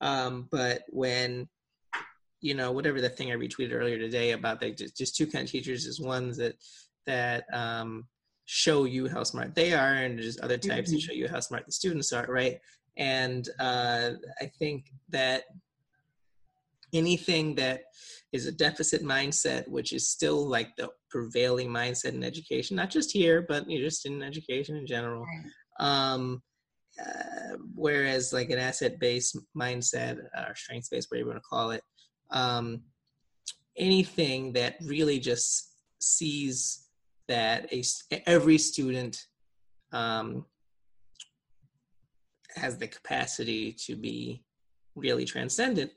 [0.00, 1.48] Um, but when
[2.40, 5.44] you know whatever the thing I retweeted earlier today about the just, just two kind
[5.44, 6.56] of teachers is ones that
[7.06, 8.06] that um,
[8.44, 10.96] show you how smart they are, and there's other types mm-hmm.
[10.96, 12.58] that show you how smart the students are, right?
[12.96, 14.10] And uh,
[14.40, 15.44] I think that
[16.94, 17.82] anything that
[18.32, 23.12] is a deficit mindset, which is still like the prevailing mindset in education, not just
[23.12, 25.24] here, but you know, just in education in general.
[25.78, 26.42] Um,
[27.00, 31.82] uh, whereas like an asset-based mindset or strengths-based, whatever you want to call it,
[32.30, 32.82] um,
[33.76, 36.88] anything that really just sees
[37.28, 37.82] that a,
[38.28, 39.26] every student
[39.92, 40.44] um,
[42.56, 44.44] has the capacity to be
[44.94, 45.90] really transcendent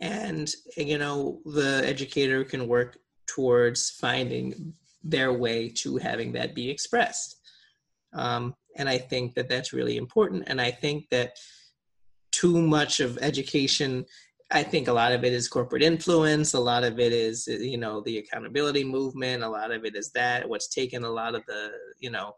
[0.00, 4.72] and you know the educator can work towards finding
[5.02, 7.36] their way to having that be expressed
[8.14, 11.32] um, and i think that that's really important and i think that
[12.32, 14.04] too much of education
[14.52, 16.54] I think a lot of it is corporate influence.
[16.54, 19.44] A lot of it is, you know, the accountability movement.
[19.44, 21.70] A lot of it is that what's taken a lot of the,
[22.00, 22.34] you know,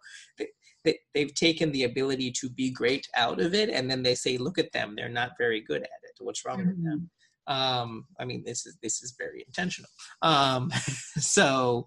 [0.84, 4.36] they, they've taken the ability to be great out of it, and then they say,
[4.36, 6.16] "Look at them; they're not very good at it.
[6.18, 6.68] What's wrong mm-hmm.
[6.68, 7.10] with them?"
[7.46, 9.90] Um, I mean, this is this is very intentional.
[10.22, 10.70] Um,
[11.18, 11.86] so,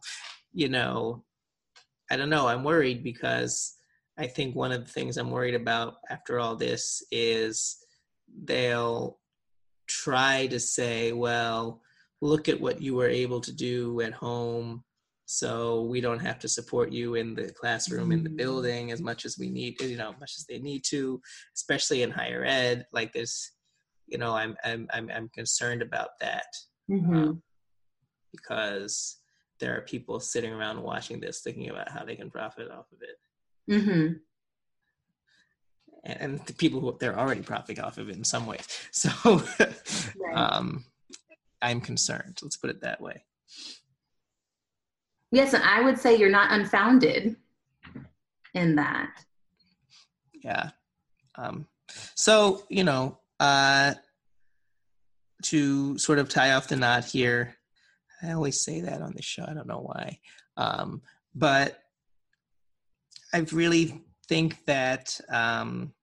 [0.54, 1.24] you know,
[2.12, 2.48] I don't know.
[2.48, 3.76] I'm worried because
[4.18, 7.78] I think one of the things I'm worried about after all this is
[8.44, 9.20] they'll
[9.88, 11.82] try to say, well,
[12.22, 14.84] look at what you were able to do at home.
[15.28, 18.38] So we don't have to support you in the classroom, in the mm.
[18.38, 21.20] building as much as we need, you know, as much as they need to,
[21.56, 22.86] especially in higher ed.
[22.94, 23.52] Like this,
[24.08, 26.48] you know, I'm I'm I'm, I'm concerned about that
[26.90, 27.16] mm-hmm.
[27.16, 27.44] um,
[28.32, 29.18] because
[29.60, 33.00] there are people sitting around watching this, thinking about how they can profit off of
[33.02, 33.18] it.
[33.72, 34.14] Mm-hmm
[36.06, 38.66] and the people who they're already profiting off of it in some ways.
[38.92, 40.34] So right.
[40.34, 40.86] um,
[41.62, 42.40] I'm concerned.
[42.42, 43.26] Let's put it that way.
[45.32, 47.36] Yes, and I would say you're not unfounded
[48.54, 49.10] in that.
[50.44, 50.70] Yeah.
[51.36, 51.68] Um,
[52.16, 53.94] so you know, uh,
[55.44, 57.56] to sort of tie off the knot here,
[58.22, 59.46] I always say that on the show.
[59.48, 60.20] I don't know why,
[60.58, 61.02] um,
[61.34, 61.80] but
[63.34, 65.94] I really think that um,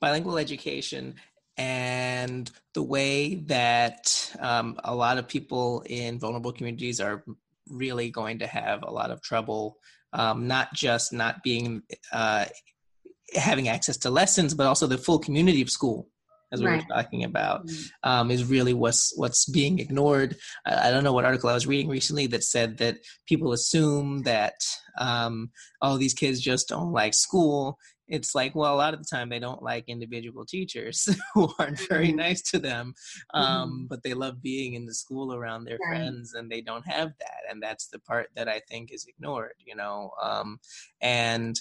[0.00, 1.14] bilingual education
[1.56, 7.24] and the way that um, a lot of people in vulnerable communities are
[7.68, 9.78] really going to have a lot of trouble,
[10.12, 12.46] um, not just not being uh,
[13.34, 16.08] having access to lessons, but also the full community of school
[16.52, 16.84] as we right.
[16.86, 18.08] were talking about, mm-hmm.
[18.08, 20.36] um, is really what's what's being ignored.
[20.66, 24.22] I, I, don't know what article I was reading recently that said that people assume
[24.24, 24.54] that
[24.98, 27.78] um, all these kids just don't like school.
[28.06, 31.80] It's like, well, a lot of the time they don't like individual teachers who aren't
[31.88, 32.16] very mm-hmm.
[32.16, 32.92] nice to them,
[33.32, 33.86] um, mm-hmm.
[33.88, 35.96] but they love being in the school around their right.
[35.96, 39.54] friends, and they don't have that, and that's the part that I think is ignored,
[39.64, 40.10] you know.
[40.22, 40.58] Um,
[41.00, 41.56] and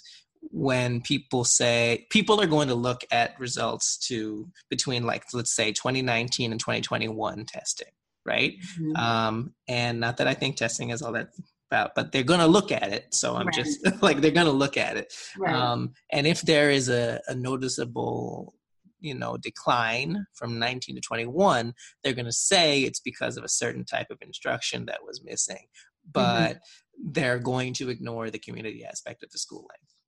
[0.50, 5.72] when people say people are going to look at results to between like let's say
[5.72, 7.88] 2019 and 2021 testing
[8.26, 8.96] right mm-hmm.
[8.96, 11.30] um, and not that i think testing is all that
[11.70, 13.56] about but they're going to look at it so i'm right.
[13.56, 15.54] just like they're going to look at it right.
[15.54, 18.56] um, and if there is a, a noticeable
[19.00, 21.74] you know decline from 19 to 21
[22.04, 25.56] they're going to say it's because of a certain type of instruction that was missing
[25.56, 26.12] mm-hmm.
[26.12, 27.12] but mm-hmm.
[27.12, 29.68] they're going to ignore the community aspect of the schooling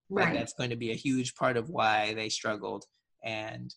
[0.10, 0.26] Right.
[0.26, 2.86] Like that's going to be a huge part of why they struggled.
[3.24, 3.74] And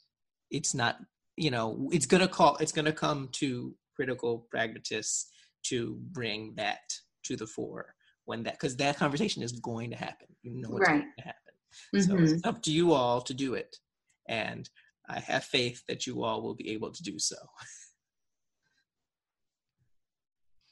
[0.50, 0.98] it's not,
[1.36, 5.30] you know, it's going to call, it's going to come to critical pragmatists
[5.64, 6.92] to bring that
[7.24, 10.28] to the fore when that, because that conversation is going to happen.
[10.42, 11.00] You know it's right.
[11.00, 11.54] going to happen.
[11.94, 12.26] Mm-hmm.
[12.28, 13.76] So it's up to you all to do it.
[14.28, 14.68] And
[15.08, 17.36] I have faith that you all will be able to do so.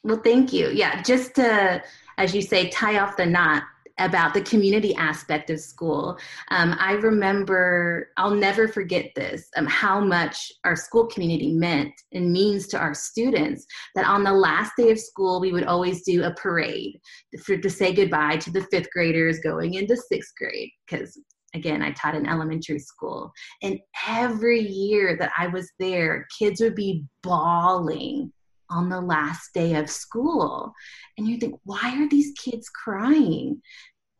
[0.02, 0.68] Well, thank you.
[0.68, 1.82] Yeah, just to,
[2.18, 3.62] as you say, tie off the knot
[3.98, 6.18] about the community aspect of school.
[6.50, 12.32] Um, I remember, I'll never forget this, um, how much our school community meant and
[12.32, 13.66] means to our students.
[13.94, 16.98] That on the last day of school, we would always do a parade
[17.44, 21.18] for, to say goodbye to the fifth graders going into sixth grade, because
[21.54, 23.32] again, I taught in elementary school.
[23.62, 23.78] And
[24.08, 28.32] every year that I was there, kids would be bawling
[28.70, 30.72] on the last day of school.
[31.16, 33.60] And you think, why are these kids crying?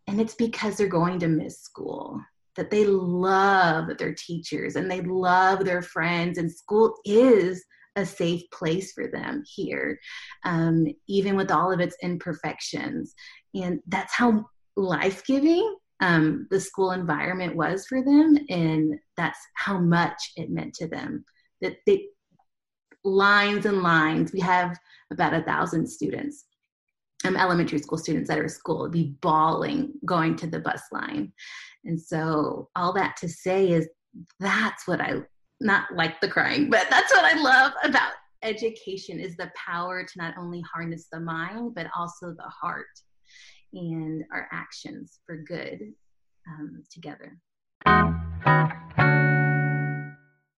[0.07, 2.21] And it's because they're going to miss school.
[2.57, 7.65] that they love their teachers and they love their friends, and school is
[7.97, 9.99] a safe place for them here,
[10.45, 13.15] um, even with all of its imperfections.
[13.55, 19.79] And that's how life giving um, the school environment was for them, and that's how
[19.79, 21.25] much it meant to them.
[21.61, 22.09] That they
[23.05, 24.33] lines and lines.
[24.33, 24.79] We have
[25.11, 26.45] about a thousand students,
[27.25, 31.33] um, elementary school students at our school, be bawling going to the bus line.
[31.85, 33.89] And so, all that to say is
[34.41, 35.23] that's what I
[35.61, 40.13] not like the crying, but that's what I love about education is the power to
[40.19, 42.87] not only harness the mind, but also the heart
[43.73, 45.81] and our actions for good
[46.49, 47.39] um, together.